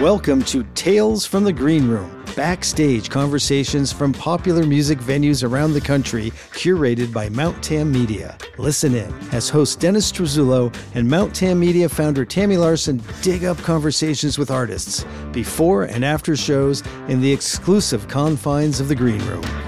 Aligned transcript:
Welcome 0.00 0.42
to 0.44 0.62
Tales 0.74 1.24
from 1.24 1.44
the 1.44 1.54
Green 1.54 1.88
Room, 1.88 2.22
backstage 2.36 3.08
conversations 3.08 3.90
from 3.90 4.12
popular 4.12 4.66
music 4.66 4.98
venues 4.98 5.42
around 5.42 5.72
the 5.72 5.80
country, 5.80 6.32
curated 6.52 7.14
by 7.14 7.30
Mount 7.30 7.64
Tam 7.64 7.90
Media. 7.90 8.36
Listen 8.58 8.94
in 8.94 9.10
as 9.32 9.48
host 9.48 9.80
Dennis 9.80 10.12
Strazulo 10.12 10.70
and 10.94 11.08
Mount 11.08 11.34
Tam 11.34 11.58
Media 11.58 11.88
founder 11.88 12.26
Tami 12.26 12.58
Larson 12.58 13.02
dig 13.22 13.46
up 13.46 13.56
conversations 13.58 14.36
with 14.36 14.50
artists 14.50 15.06
before 15.32 15.84
and 15.84 16.04
after 16.04 16.36
shows 16.36 16.82
in 17.08 17.22
the 17.22 17.32
exclusive 17.32 18.06
confines 18.06 18.80
of 18.80 18.88
the 18.88 18.94
Green 18.94 19.24
Room. 19.24 19.65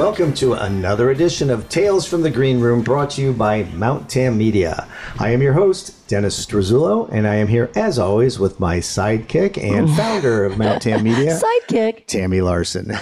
Welcome 0.00 0.32
to 0.36 0.54
another 0.54 1.10
edition 1.10 1.50
of 1.50 1.68
Tales 1.68 2.08
from 2.08 2.22
the 2.22 2.30
Green 2.30 2.58
Room 2.58 2.80
brought 2.80 3.10
to 3.10 3.20
you 3.20 3.34
by 3.34 3.64
Mount 3.64 4.08
Tam 4.08 4.38
Media. 4.38 4.88
I 5.18 5.28
am 5.28 5.42
your 5.42 5.52
host, 5.52 6.08
Dennis 6.08 6.44
Strazulo, 6.44 7.08
and 7.12 7.28
I 7.28 7.34
am 7.34 7.46
here 7.46 7.70
as 7.76 7.98
always 7.98 8.38
with 8.38 8.58
my 8.58 8.78
sidekick 8.78 9.62
and 9.62 9.88
founder 9.90 10.46
of 10.46 10.56
Mount 10.56 10.80
Tam 10.82 11.02
Media, 11.04 11.38
Sidekick. 11.38 12.06
Tami 12.06 12.42
Larson. 12.42 12.98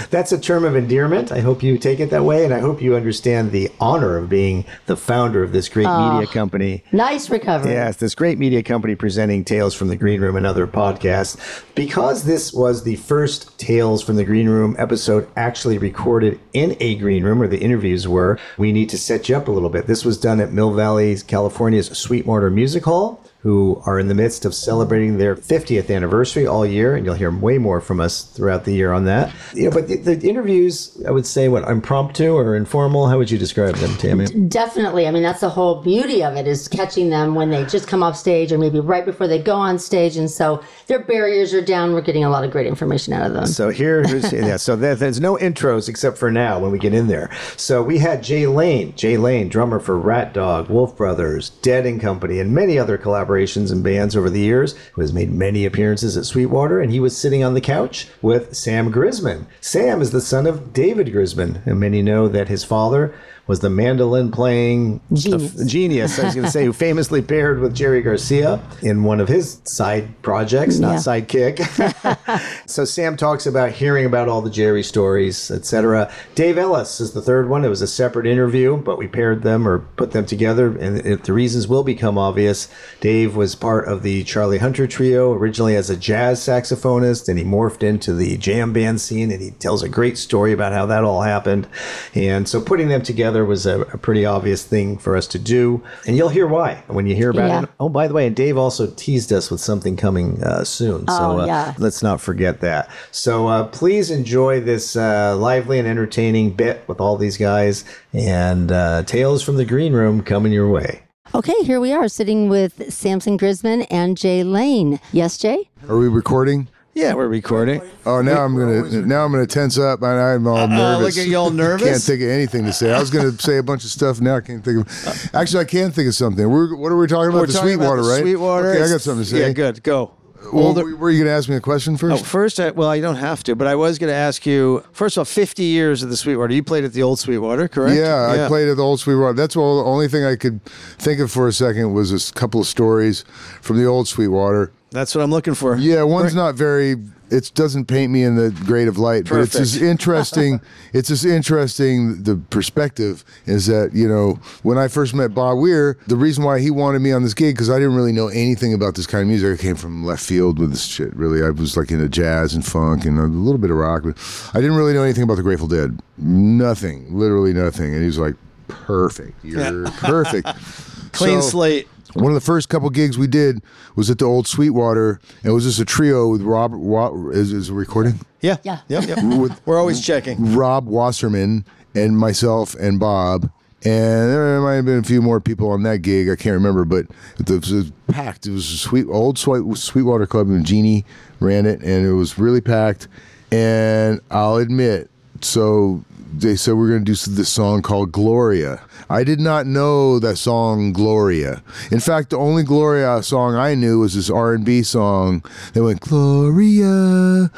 That's 0.10 0.32
a 0.32 0.40
term 0.40 0.64
of 0.64 0.74
endearment. 0.74 1.30
I 1.30 1.40
hope 1.40 1.62
you 1.62 1.76
take 1.76 2.00
it 2.00 2.08
that 2.10 2.24
way, 2.24 2.46
and 2.46 2.54
I 2.54 2.60
hope 2.60 2.80
you 2.80 2.96
understand 2.96 3.52
the 3.52 3.70
honor 3.78 4.16
of 4.16 4.30
being 4.30 4.64
the 4.86 4.96
founder 4.96 5.42
of 5.42 5.52
this 5.52 5.68
great 5.68 5.86
ah, 5.86 6.14
media 6.18 6.32
company. 6.32 6.82
Nice 6.92 7.28
recovery. 7.28 7.72
Yes, 7.72 7.98
this 7.98 8.14
great 8.14 8.38
media 8.38 8.62
company 8.62 8.94
presenting 8.94 9.44
Tales 9.44 9.74
from 9.74 9.88
the 9.88 9.96
Green 9.96 10.22
Room 10.22 10.34
and 10.34 10.46
other 10.46 10.66
podcasts. 10.66 11.62
Because 11.74 12.24
this 12.24 12.54
was 12.54 12.84
the 12.84 12.96
first 12.96 13.56
Tales 13.58 14.02
from 14.02 14.16
the 14.16 14.24
Green 14.24 14.48
Room 14.48 14.74
episode 14.78 15.28
actually 15.36 15.76
recorded 15.76 16.21
in 16.22 16.76
a 16.80 16.96
green 16.96 17.24
room 17.24 17.38
where 17.38 17.48
the 17.48 17.60
interviews 17.60 18.08
were, 18.08 18.38
we 18.56 18.72
need 18.72 18.88
to 18.90 18.98
set 18.98 19.28
you 19.28 19.36
up 19.36 19.48
a 19.48 19.50
little 19.50 19.68
bit. 19.68 19.86
This 19.86 20.04
was 20.04 20.18
done 20.18 20.40
at 20.40 20.52
Mill 20.52 20.72
Valley, 20.72 21.16
California's 21.26 21.96
Sweetwater 21.96 22.50
Music 22.50 22.84
Hall. 22.84 23.21
Who 23.42 23.82
are 23.86 23.98
in 23.98 24.06
the 24.08 24.14
midst 24.14 24.44
of 24.44 24.54
celebrating 24.54 25.18
their 25.18 25.34
50th 25.34 25.94
anniversary 25.94 26.46
all 26.46 26.64
year, 26.64 26.94
and 26.94 27.04
you'll 27.04 27.16
hear 27.16 27.30
way 27.30 27.58
more 27.58 27.80
from 27.80 28.00
us 28.00 28.22
throughout 28.22 28.64
the 28.64 28.72
year 28.72 28.92
on 28.92 29.04
that. 29.06 29.34
You 29.54 29.64
know, 29.64 29.70
but 29.72 29.88
the, 29.88 29.96
the 29.96 30.28
interviews, 30.28 31.02
I 31.06 31.10
would 31.10 31.26
say, 31.26 31.48
what 31.48 31.68
impromptu 31.68 32.34
or 32.34 32.54
informal? 32.54 33.08
How 33.08 33.18
would 33.18 33.30
you 33.30 33.38
describe 33.38 33.74
them, 33.76 33.90
Tami? 33.92 34.48
Definitely. 34.48 35.08
I 35.08 35.10
mean, 35.10 35.24
that's 35.24 35.40
the 35.40 35.48
whole 35.48 35.82
beauty 35.82 36.22
of 36.22 36.36
it 36.36 36.46
is 36.46 36.68
catching 36.68 37.10
them 37.10 37.34
when 37.34 37.50
they 37.50 37.64
just 37.64 37.88
come 37.88 38.02
off 38.02 38.16
stage 38.16 38.52
or 38.52 38.58
maybe 38.58 38.78
right 38.78 39.04
before 39.04 39.26
they 39.26 39.42
go 39.42 39.56
on 39.56 39.78
stage. 39.78 40.16
And 40.16 40.30
so 40.30 40.62
their 40.86 41.00
barriers 41.00 41.52
are 41.52 41.64
down. 41.64 41.92
We're 41.92 42.00
getting 42.00 42.24
a 42.24 42.30
lot 42.30 42.44
of 42.44 42.50
great 42.50 42.66
information 42.66 43.12
out 43.12 43.26
of 43.26 43.32
them. 43.32 43.46
So 43.46 43.70
here, 43.70 44.02
here's, 44.06 44.32
yeah. 44.32 44.56
So 44.56 44.76
there, 44.76 44.94
there's 44.94 45.20
no 45.20 45.36
intros 45.36 45.88
except 45.88 46.16
for 46.16 46.30
now 46.30 46.58
when 46.58 46.70
we 46.70 46.78
get 46.78 46.94
in 46.94 47.08
there. 47.08 47.30
So 47.56 47.82
we 47.82 47.98
had 47.98 48.22
Jay 48.22 48.46
Lane, 48.46 48.94
Jay 48.94 49.16
Lane, 49.16 49.48
drummer 49.48 49.80
for 49.80 50.00
Ratdog, 50.00 50.68
Wolf 50.68 50.96
Brothers, 50.96 51.50
Dead 51.50 51.86
and 51.86 52.00
Company, 52.00 52.38
and 52.38 52.52
many 52.54 52.78
other 52.78 52.98
collaborations 53.32 53.72
and 53.72 53.82
bands 53.82 54.16
over 54.16 54.30
the 54.30 54.40
years. 54.40 54.74
Who 54.92 55.00
has 55.00 55.12
made 55.12 55.32
many 55.32 55.64
appearances 55.64 56.16
at 56.16 56.24
Sweetwater, 56.24 56.80
and 56.80 56.92
he 56.92 57.00
was 57.00 57.16
sitting 57.16 57.42
on 57.42 57.54
the 57.54 57.60
couch 57.60 58.08
with 58.20 58.54
Sam 58.54 58.92
Grisman. 58.92 59.46
Sam 59.60 60.00
is 60.00 60.10
the 60.10 60.20
son 60.20 60.46
of 60.46 60.72
David 60.72 61.08
Grisman, 61.08 61.64
and 61.66 61.80
many 61.80 62.02
know 62.02 62.28
that 62.28 62.48
his 62.48 62.64
father 62.64 63.14
was 63.46 63.60
the 63.60 63.68
mandolin 63.70 64.30
playing 64.30 65.00
Genius. 65.12 65.64
genius, 65.66 66.18
I 66.18 66.24
was 66.26 66.34
going 66.34 66.44
to 66.44 66.50
say, 66.50 66.64
who 66.64 66.72
famously 66.72 67.20
paired 67.22 67.58
with 67.60 67.74
Jerry 67.74 68.00
Garcia 68.00 68.62
in 68.82 69.02
one 69.02 69.18
of 69.20 69.26
his 69.28 69.60
side 69.64 70.22
projects, 70.22 70.78
not 70.78 70.92
Yeah. 70.92 70.98
sidekick. 71.20 72.62
so 72.66 72.84
Sam 72.84 73.16
talks 73.16 73.44
about 73.46 73.72
hearing 73.72 74.06
about 74.06 74.28
all 74.28 74.42
the 74.42 74.50
Jerry 74.50 74.82
stories, 74.84 75.50
etc. 75.50 76.10
Dave 76.36 76.56
Ellis 76.56 77.00
is 77.00 77.12
the 77.12 77.22
third 77.22 77.48
one. 77.48 77.64
It 77.64 77.68
was 77.68 77.82
a 77.82 77.86
separate 77.88 78.26
interview, 78.26 78.76
but 78.76 78.96
we 78.96 79.08
paired 79.08 79.42
them 79.42 79.66
or 79.66 79.80
put 79.96 80.12
them 80.12 80.24
together, 80.24 80.68
and 80.78 80.98
if 81.04 81.24
the 81.24 81.32
reasons 81.32 81.66
will 81.66 81.82
become 81.84 82.16
obvious. 82.18 82.68
Dave 83.00 83.34
was 83.34 83.54
part 83.56 83.88
of 83.88 84.02
the 84.02 84.22
Charlie 84.22 84.58
Hunter 84.58 84.86
trio 84.86 85.32
originally 85.32 85.74
as 85.74 85.90
a 85.90 85.96
jazz 85.96 86.40
saxophonist, 86.40 87.28
and 87.28 87.38
he 87.38 87.44
morphed 87.44 87.82
into 87.82 88.14
the 88.14 88.36
jam 88.36 88.72
band 88.72 89.00
scene, 89.00 89.30
and 89.32 89.42
he 89.42 89.50
tells 89.50 89.82
a 89.82 89.88
great 89.88 90.16
story 90.16 90.52
about 90.52 90.72
how 90.72 90.86
that 90.86 91.02
all 91.02 91.22
happened. 91.22 91.66
And 92.14 92.48
so 92.48 92.60
putting 92.60 92.88
them 92.88 93.02
together 93.02 93.31
was 93.40 93.66
a, 93.66 93.80
a 93.80 93.98
pretty 93.98 94.24
obvious 94.26 94.64
thing 94.64 94.98
for 94.98 95.16
us 95.16 95.26
to 95.28 95.38
do, 95.38 95.82
and 96.06 96.16
you'll 96.16 96.28
hear 96.28 96.46
why 96.46 96.82
when 96.88 97.06
you 97.06 97.14
hear 97.16 97.30
about 97.30 97.48
Yeah. 97.48 97.62
it. 97.62 97.68
Oh, 97.80 97.88
by 97.88 98.06
the 98.06 98.14
way, 98.14 98.26
and 98.26 98.36
Dave 98.36 98.56
also 98.58 98.86
teased 98.96 99.32
us 99.32 99.50
with 99.50 99.60
something 99.60 99.96
coming 99.96 100.42
uh, 100.42 100.64
soon. 100.64 101.08
So 101.08 101.14
Oh, 101.32 101.40
uh, 101.40 101.46
yeah. 101.46 101.74
let's 101.78 102.02
not 102.02 102.20
forget 102.20 102.60
that. 102.60 102.88
So 103.10 103.46
uh, 103.48 103.64
please 103.68 104.10
enjoy 104.10 104.60
this 104.60 104.94
uh, 104.96 105.36
lively 105.36 105.78
and 105.78 105.88
entertaining 105.88 106.50
bit 106.52 106.84
with 106.86 107.00
all 107.00 107.16
these 107.16 107.36
guys 107.36 107.84
and 108.12 108.70
uh, 108.70 109.02
Tales 109.04 109.42
from 109.42 109.56
the 109.56 109.64
Green 109.64 109.92
Room 109.94 110.22
coming 110.22 110.52
your 110.52 110.68
way. 110.70 111.02
Okay, 111.34 111.54
here 111.64 111.80
we 111.80 111.92
are 111.92 112.08
sitting 112.08 112.50
with 112.50 112.92
Samson 112.92 113.38
Grisman 113.38 113.86
and 113.90 114.18
Jay 114.18 114.44
Lane. 114.44 115.00
Yes, 115.12 115.38
Jay? 115.38 115.70
Are 115.88 115.96
we 115.96 116.06
recording? 116.08 116.68
Yeah, 116.94 117.14
we're 117.14 117.26
recording. 117.28 117.80
Oh, 118.04 118.20
now 118.20 118.44
I'm 118.44 118.54
gonna 118.54 119.06
now 119.06 119.24
I'm 119.24 119.32
gonna 119.32 119.46
tense 119.46 119.78
up 119.78 120.02
and 120.02 120.10
I'm 120.20 120.46
all 120.46 120.68
nervous. 120.68 120.78
I 120.78 120.96
look 120.98 121.16
at 121.16 121.26
you 121.26 121.36
all 121.36 121.50
nervous? 121.50 121.88
Can't 121.88 122.02
think 122.02 122.20
of 122.22 122.28
anything 122.28 122.64
to 122.66 122.72
say. 122.72 122.92
I 122.92 123.00
was 123.00 123.10
gonna 123.10 123.32
say 123.38 123.56
a 123.56 123.62
bunch 123.62 123.84
of 123.84 123.90
stuff. 123.90 124.20
Now 124.20 124.36
I 124.36 124.40
can't 124.42 124.62
think 124.62 124.86
of. 124.86 125.34
Actually, 125.34 125.62
I 125.62 125.64
can 125.64 125.90
think 125.90 126.08
of 126.08 126.14
something. 126.14 126.48
We're, 126.50 126.76
what 126.76 126.92
are 126.92 126.96
we 126.98 127.06
talking 127.06 127.30
about? 127.30 127.40
We're 127.40 127.46
the 127.46 127.52
talking 127.54 127.74
about 127.74 127.96
Sweetwater, 127.96 128.02
the 128.02 128.08
right? 128.10 128.20
Sweetwater. 128.20 128.70
Okay, 128.72 128.82
I 128.82 128.88
got 128.88 129.00
something 129.00 129.24
to 129.24 129.30
say. 129.30 129.40
Yeah, 129.40 129.52
good. 129.52 129.82
Go. 129.82 130.12
Well, 130.52 130.66
Older- 130.66 130.96
were 130.96 131.08
you 131.10 131.22
gonna 131.24 131.34
ask 131.34 131.48
me 131.48 131.54
a 131.56 131.60
question 131.60 131.94
Oh, 131.94 131.96
first? 131.96 132.26
first, 132.26 132.60
I, 132.60 132.70
well, 132.72 132.88
I 132.88 133.00
don't 133.00 133.14
have 133.16 133.42
to, 133.44 133.54
but 133.56 133.68
I 133.68 133.74
was 133.76 133.98
going 133.98 134.10
to 134.10 134.16
ask 134.16 134.44
you. 134.44 134.84
First 134.92 135.16
of 135.16 135.20
all, 135.20 135.24
fifty 135.24 135.62
years 135.64 136.02
of 136.02 136.10
the 136.10 136.16
Sweetwater. 136.16 136.52
You 136.52 136.62
played 136.64 136.84
at 136.84 136.92
the 136.92 137.02
old 137.04 137.20
Sweetwater, 137.20 137.68
correct? 137.68 137.96
Yeah, 137.96 138.44
I 138.44 138.48
played 138.48 138.68
at 138.68 138.76
the 138.76 138.82
old 138.82 139.00
Sweetwater. 139.00 139.32
That's 139.34 139.56
all. 139.56 139.82
The 139.82 139.88
only 139.88 140.08
thing 140.08 140.24
I 140.24 140.36
could 140.36 140.62
think 140.64 141.20
of 141.20 141.30
for 141.30 141.46
a 141.48 141.52
second 141.52 141.94
was 141.94 142.12
a 142.30 142.32
couple 142.34 142.60
of 142.60 142.66
stories 142.66 143.24
from 143.62 143.78
the 143.78 143.86
old 143.86 144.08
Sweetwater. 144.08 144.72
That's 144.92 145.14
what 145.14 145.22
I'm 145.22 145.30
looking 145.30 145.54
for. 145.54 145.76
Yeah, 145.76 146.02
one's 146.02 146.34
not 146.34 146.54
very. 146.54 146.96
It 147.30 147.50
doesn't 147.54 147.86
paint 147.86 148.12
me 148.12 148.24
in 148.24 148.34
the 148.36 148.50
grade 148.66 148.88
of 148.88 148.98
light, 148.98 149.26
but 149.26 149.36
it's 149.40 149.56
just 149.56 149.80
interesting. 149.80 150.60
it's 150.92 151.08
just 151.08 151.24
interesting. 151.24 152.22
The 152.24 152.36
perspective 152.50 153.24
is 153.46 153.66
that 153.68 153.92
you 153.94 154.06
know 154.06 154.38
when 154.62 154.76
I 154.76 154.88
first 154.88 155.14
met 155.14 155.34
Bob 155.34 155.56
Weir, 155.58 155.96
the 156.08 156.16
reason 156.16 156.44
why 156.44 156.60
he 156.60 156.70
wanted 156.70 156.98
me 156.98 157.10
on 157.10 157.22
this 157.22 157.32
gig 157.32 157.54
because 157.54 157.70
I 157.70 157.78
didn't 157.78 157.94
really 157.94 158.12
know 158.12 158.28
anything 158.28 158.74
about 158.74 158.94
this 158.96 159.06
kind 159.06 159.22
of 159.22 159.28
music. 159.28 159.58
I 159.58 159.62
came 159.62 159.76
from 159.76 160.04
left 160.04 160.22
field 160.22 160.58
with 160.58 160.72
this 160.72 160.84
shit. 160.84 161.16
Really, 161.16 161.42
I 161.42 161.48
was 161.48 161.74
like 161.74 161.90
into 161.90 162.06
jazz 162.10 162.52
and 162.54 162.64
funk 162.64 163.06
and 163.06 163.18
a 163.18 163.22
little 163.22 163.58
bit 163.58 163.70
of 163.70 163.78
rock, 163.78 164.02
but 164.04 164.18
I 164.52 164.60
didn't 164.60 164.76
really 164.76 164.92
know 164.92 165.02
anything 165.02 165.22
about 165.22 165.36
the 165.36 165.42
Grateful 165.42 165.68
Dead. 165.68 165.98
Nothing, 166.18 167.16
literally 167.18 167.54
nothing. 167.54 167.92
And 167.94 168.00
he 168.02 168.06
was 168.06 168.18
like, 168.18 168.34
"Perfect, 168.68 169.42
you're 169.42 169.86
perfect." 169.92 170.48
Clean 171.12 171.40
So- 171.40 171.48
slate. 171.48 171.88
One 172.14 172.26
of 172.30 172.34
the 172.34 172.40
first 172.40 172.68
couple 172.68 172.88
gigs 172.90 173.16
we 173.18 173.26
did 173.26 173.62
was 173.96 174.10
at 174.10 174.18
the 174.18 174.24
old 174.24 174.46
Sweetwater. 174.46 175.20
and 175.42 175.50
It 175.50 175.54
was 175.54 175.64
just 175.64 175.80
a 175.80 175.84
trio 175.84 176.28
with 176.28 176.42
Rob. 176.42 176.72
Wa- 176.74 177.30
is, 177.30 177.52
is 177.52 177.70
it 177.70 177.72
recording? 177.74 178.20
Yeah. 178.40 178.56
Yeah. 178.62 178.80
Yep. 178.88 179.04
Yep. 179.08 179.18
With 179.38 179.60
We're 179.66 179.78
always 179.78 180.00
checking. 180.04 180.54
Rob 180.54 180.86
Wasserman 180.86 181.64
and 181.94 182.18
myself 182.18 182.74
and 182.74 182.98
Bob. 182.98 183.50
And 183.84 184.30
there 184.30 184.60
might 184.60 184.74
have 184.74 184.84
been 184.84 184.98
a 184.98 185.02
few 185.02 185.20
more 185.20 185.40
people 185.40 185.70
on 185.70 185.82
that 185.82 185.98
gig. 186.02 186.28
I 186.28 186.36
can't 186.36 186.54
remember, 186.54 186.84
but 186.84 187.06
it 187.40 187.50
was, 187.50 187.72
it 187.72 187.76
was 187.76 187.92
packed. 188.08 188.46
It 188.46 188.52
was 188.52 188.70
a 188.72 188.76
sweet 188.78 189.06
old 189.08 189.38
Sweet, 189.38 189.76
Sweetwater 189.76 190.26
Club, 190.26 190.48
and 190.48 190.64
Jeannie 190.64 191.04
ran 191.40 191.66
it, 191.66 191.80
and 191.82 192.06
it 192.06 192.12
was 192.12 192.38
really 192.38 192.60
packed. 192.60 193.08
And 193.50 194.20
I'll 194.30 194.56
admit, 194.56 195.10
so 195.40 196.04
they 196.32 196.56
said 196.56 196.74
we're 196.74 196.88
going 196.88 197.04
to 197.04 197.12
do 197.12 197.32
this 197.32 197.48
song 197.48 197.82
called 197.82 198.12
Gloria. 198.12 198.80
I 199.10 199.24
did 199.24 199.40
not 199.40 199.66
know 199.66 200.18
that 200.18 200.36
song 200.36 200.92
Gloria. 200.92 201.62
In 201.90 202.00
fact, 202.00 202.30
the 202.30 202.38
only 202.38 202.62
Gloria 202.62 203.22
song 203.22 203.54
I 203.54 203.74
knew 203.74 204.00
was 204.00 204.14
this 204.14 204.30
R 204.30 204.54
and 204.54 204.64
B 204.64 204.82
song 204.82 205.44
that 205.74 205.82
went 205.82 206.00
Gloria. 206.00 207.50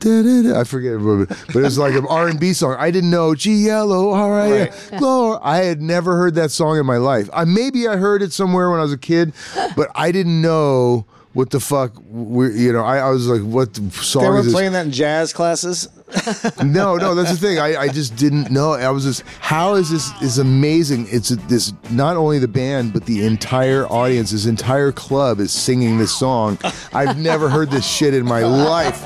Da, 0.00 0.22
da, 0.22 0.42
da. 0.42 0.60
I 0.60 0.64
forget, 0.64 0.98
but 0.98 1.26
but 1.46 1.56
it 1.56 1.62
was 1.62 1.78
like 1.78 1.94
an 1.94 2.06
R 2.10 2.28
and 2.28 2.40
B 2.40 2.52
song. 2.52 2.76
I 2.78 2.90
didn't 2.90 3.10
know 3.10 3.34
G 3.34 3.70
L 3.70 3.92
O 3.92 4.12
R 4.12 4.40
I 4.40 4.46
A. 4.46 4.98
Gloria. 4.98 5.38
I 5.42 5.56
had 5.58 5.80
never 5.80 6.16
heard 6.16 6.34
that 6.34 6.50
song 6.50 6.78
in 6.78 6.86
my 6.86 6.96
life. 6.96 7.30
I 7.32 7.44
maybe 7.44 7.86
I 7.86 7.96
heard 7.96 8.22
it 8.22 8.32
somewhere 8.32 8.70
when 8.70 8.80
I 8.80 8.82
was 8.82 8.92
a 8.92 8.98
kid, 8.98 9.32
but 9.76 9.90
I 9.94 10.10
didn't 10.12 10.40
know. 10.40 11.06
What 11.36 11.50
the 11.50 11.60
fuck? 11.60 11.92
We, 12.08 12.58
you 12.58 12.72
know, 12.72 12.82
I, 12.82 12.96
I 12.96 13.10
was 13.10 13.28
like, 13.28 13.42
"What 13.42 13.74
the 13.74 13.90
song 13.90 14.22
They 14.22 14.30
were 14.30 14.38
is 14.38 14.46
this?" 14.46 14.54
playing 14.54 14.72
that 14.72 14.86
in 14.86 14.90
jazz 14.90 15.34
classes. 15.34 15.86
no, 16.64 16.96
no, 16.96 17.14
that's 17.14 17.30
the 17.30 17.36
thing. 17.36 17.58
I, 17.58 17.76
I 17.76 17.88
just 17.88 18.16
didn't 18.16 18.50
know. 18.50 18.72
I 18.72 18.88
was 18.88 19.04
just, 19.04 19.22
how 19.40 19.74
is 19.74 19.90
this 19.90 20.10
is 20.22 20.38
amazing? 20.38 21.08
It's 21.10 21.28
this 21.28 21.74
not 21.90 22.16
only 22.16 22.38
the 22.38 22.48
band 22.48 22.94
but 22.94 23.04
the 23.04 23.26
entire 23.26 23.86
audience, 23.88 24.30
this 24.30 24.46
entire 24.46 24.92
club 24.92 25.38
is 25.38 25.52
singing 25.52 25.98
this 25.98 26.18
song. 26.18 26.56
I've 26.94 27.18
never 27.18 27.50
heard 27.50 27.70
this 27.70 27.86
shit 27.86 28.14
in 28.14 28.24
my 28.24 28.40
life. 28.40 29.02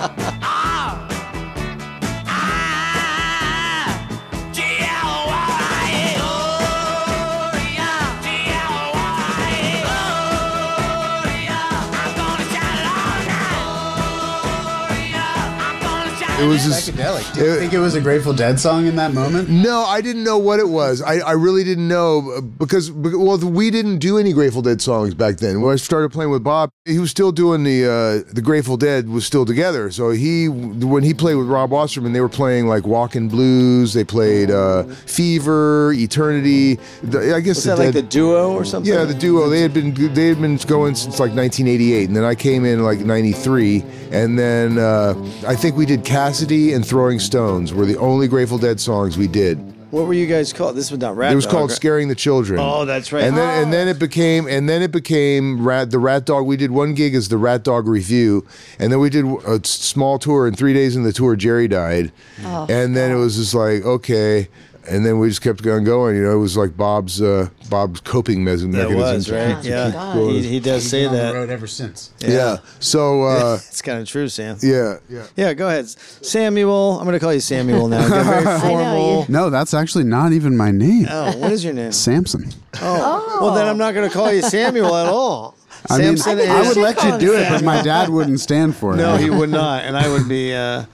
It 16.41 16.47
was 16.47 16.65
just. 16.65 16.91
Psychedelic. 16.91 17.35
Do 17.35 17.45
you 17.45 17.57
think 17.57 17.73
it 17.73 17.79
was 17.79 17.95
a 17.95 18.01
Grateful 18.01 18.33
Dead 18.33 18.59
song 18.59 18.87
in 18.87 18.97
that 18.97 19.13
moment? 19.13 19.49
No, 19.49 19.83
I 19.85 20.01
didn't 20.01 20.25
know 20.25 20.39
what 20.39 20.59
it 20.59 20.69
was. 20.69 21.03
I, 21.03 21.19
I 21.19 21.33
really 21.33 21.65
didn't 21.65 21.89
know 21.89 22.41
because 22.41 22.91
well 22.91 23.39
we 23.39 23.71
didn't 23.71 23.99
do 23.99 24.19
any 24.19 24.33
Grateful 24.33 24.63
Dead 24.63 24.81
songs 24.81 25.15
back 25.15 25.37
then. 25.37 25.61
When 25.61 25.73
I 25.73 25.77
started 25.77 26.11
playing 26.13 26.31
with 26.31 26.43
Bob, 26.43 26.71
he 26.87 26.99
was 26.99 27.11
still 27.11 27.33
doing 27.33 27.63
the 27.65 27.85
uh, 28.27 28.33
the 28.33 28.41
Grateful 28.43 28.77
Dead 28.77 29.09
was 29.09 29.27
still 29.27 29.45
together. 29.45 29.91
So 29.91 30.11
he 30.11 30.49
when 30.49 31.03
he 31.03 31.13
played 31.15 31.35
with 31.35 31.47
Rob 31.47 31.71
Wasserman, 31.71 32.13
they 32.13 32.21
were 32.21 32.29
playing 32.29 32.67
like 32.67 32.87
Walking 32.87 33.29
Blues. 33.29 33.93
They 33.93 34.05
played 34.05 34.51
uh, 34.51 34.85
Fever, 34.85 35.93
Eternity. 35.93 36.77
The, 37.03 37.35
I 37.35 37.41
guess 37.41 37.59
Is 37.59 37.65
the 37.65 37.71
that 37.77 37.79
like 37.79 37.93
the 37.95 38.03
duo 38.03 38.53
or 38.53 38.65
something? 38.65 38.93
yeah, 38.93 39.05
the 39.05 39.15
duo. 39.15 39.49
They 39.49 39.61
had 39.61 39.75
been 39.75 39.93
they 40.15 40.29
had 40.29 40.41
been 40.41 40.57
going 40.57 40.95
since 40.95 41.21
like 41.21 41.33
1988, 41.33 42.09
and 42.09 42.17
then 42.17 42.25
I 42.25 42.35
came 42.35 42.65
in 42.65 42.83
like 42.83 43.01
'93, 43.01 43.85
and 44.11 44.39
then 44.39 44.79
uh, 44.79 45.15
I 45.47 45.55
think 45.55 45.77
we 45.77 45.85
did 45.87 46.05
Cassidy 46.31 46.75
and 46.75 46.87
Throwing 46.87 47.19
Stones 47.19 47.75
were 47.75 47.85
the 47.85 47.97
only 47.99 48.29
Grateful 48.29 48.57
Dead 48.57 48.79
songs 48.79 49.19
we 49.19 49.27
did. 49.27 49.59
What 49.91 50.07
were 50.07 50.15
you 50.15 50.29
guys 50.29 50.53
called? 50.53 50.77
This 50.77 50.93
was 50.93 51.01
not 51.01 51.17
Rat 51.17 51.33
It 51.33 51.35
was 51.35 51.45
Dog, 51.45 51.51
called 51.53 51.71
right? 51.71 51.75
"Scaring 51.77 52.07
the 52.07 52.15
Children." 52.15 52.61
Oh, 52.63 52.85
that's 52.85 53.11
right. 53.11 53.25
And 53.25 53.37
then 53.37 53.65
and 53.65 53.73
then 53.73 53.89
it 53.89 53.99
became 53.99 54.47
and 54.47 54.69
then 54.69 54.81
it 54.81 54.93
became 54.93 55.67
rat 55.67 55.91
the 55.91 55.97
Ratdog. 55.97 56.47
We 56.47 56.57
did 56.57 56.71
one 56.71 56.95
gig 56.95 57.17
as 57.17 57.31
the 57.31 57.37
Rat 57.37 57.65
Dog 57.65 57.89
Revue, 57.89 58.43
and 58.79 58.93
then 58.93 59.01
we 59.01 59.11
did 59.11 59.25
a 59.45 59.61
small 59.65 60.21
tour. 60.21 60.47
And 60.47 60.57
three 60.57 60.73
days 60.73 60.95
in 60.95 61.03
the 61.03 61.13
tour, 61.13 61.35
Jerry 61.35 61.67
died, 61.67 62.13
Oh, 62.45 62.65
and 62.71 62.97
then 62.97 63.11
it 63.11 63.17
was 63.17 63.35
just 63.35 63.53
like 63.53 63.85
okay. 63.85 64.47
And 64.89 65.05
then 65.05 65.19
we 65.19 65.29
just 65.29 65.43
kept 65.43 65.65
on 65.67 65.85
going. 65.85 66.17
You 66.17 66.23
know, 66.25 66.33
it 66.33 66.39
was 66.39 66.57
like 66.57 66.77
Bob's 66.77 67.21
uh, 67.21 67.49
Bob's 67.69 68.01
coping 68.01 68.39
me- 68.39 68.45
mechanism. 68.45 68.73
That 68.73 68.91
was 68.91 69.31
right. 69.31 69.63
Yeah, 69.65 69.91
God. 69.91 70.17
he, 70.17 70.43
he 70.43 70.61
does 70.61 70.89
say 70.89 71.03
Been 71.05 71.09
on 71.11 71.17
the 71.17 71.23
that. 71.23 71.35
road 71.35 71.51
ever 71.51 71.67
since. 71.67 72.13
Yeah. 72.19 72.57
So 72.79 73.23
uh, 73.25 73.55
It's 73.57 73.83
kind 73.83 74.01
of 74.01 74.09
true, 74.09 74.29
Sam. 74.29 74.57
yeah, 74.63 74.97
yeah. 75.09 75.27
Yeah, 75.37 75.55
go 75.55 75.69
ahead, 75.69 75.89
Samuel. 75.89 76.99
I'm 76.99 77.05
going 77.05 77.13
to 77.15 77.21
call 77.21 77.33
you 77.35 77.41
Samuel 77.41 77.89
now. 77.89 78.09
Get 78.09 78.25
very 78.25 78.45
know, 78.45 78.59
formal. 78.61 79.27
No, 79.29 79.51
that's 79.51 79.75
actually 79.75 80.05
not 80.05 80.33
even 80.33 80.57
my 80.57 80.71
name. 80.71 81.07
Oh, 81.11 81.37
what 81.37 81.53
is 81.53 81.63
your 81.65 81.75
name? 81.75 81.93
Samson. 81.93 82.51
Oh, 82.81 83.39
well 83.43 83.55
then 83.55 83.67
I'm 83.69 83.79
not 83.79 83.95
going 83.95 84.09
to 84.09 84.15
call 84.15 84.33
you 84.33 84.43
Samuel 84.57 84.95
at 84.97 85.07
all. 85.07 85.57
I 85.89 85.99
mean, 85.99 86.17
Samson 86.19 86.51
I 86.51 86.61
is- 86.61 86.69
would 86.69 86.77
let 86.77 87.03
you 87.03 87.13
him 87.13 87.19
do 87.21 87.35
it, 87.35 87.49
but 87.49 87.63
my 87.63 87.81
dad 87.83 88.09
wouldn't 88.11 88.41
stand 88.41 88.77
for 88.77 88.95
it. 88.95 88.97
No, 88.97 89.17
he 89.17 89.31
would 89.31 89.49
not, 89.51 89.85
and 89.85 89.97
I 89.97 90.09
would 90.09 90.29
be. 90.29 90.53
Uh, 90.53 90.85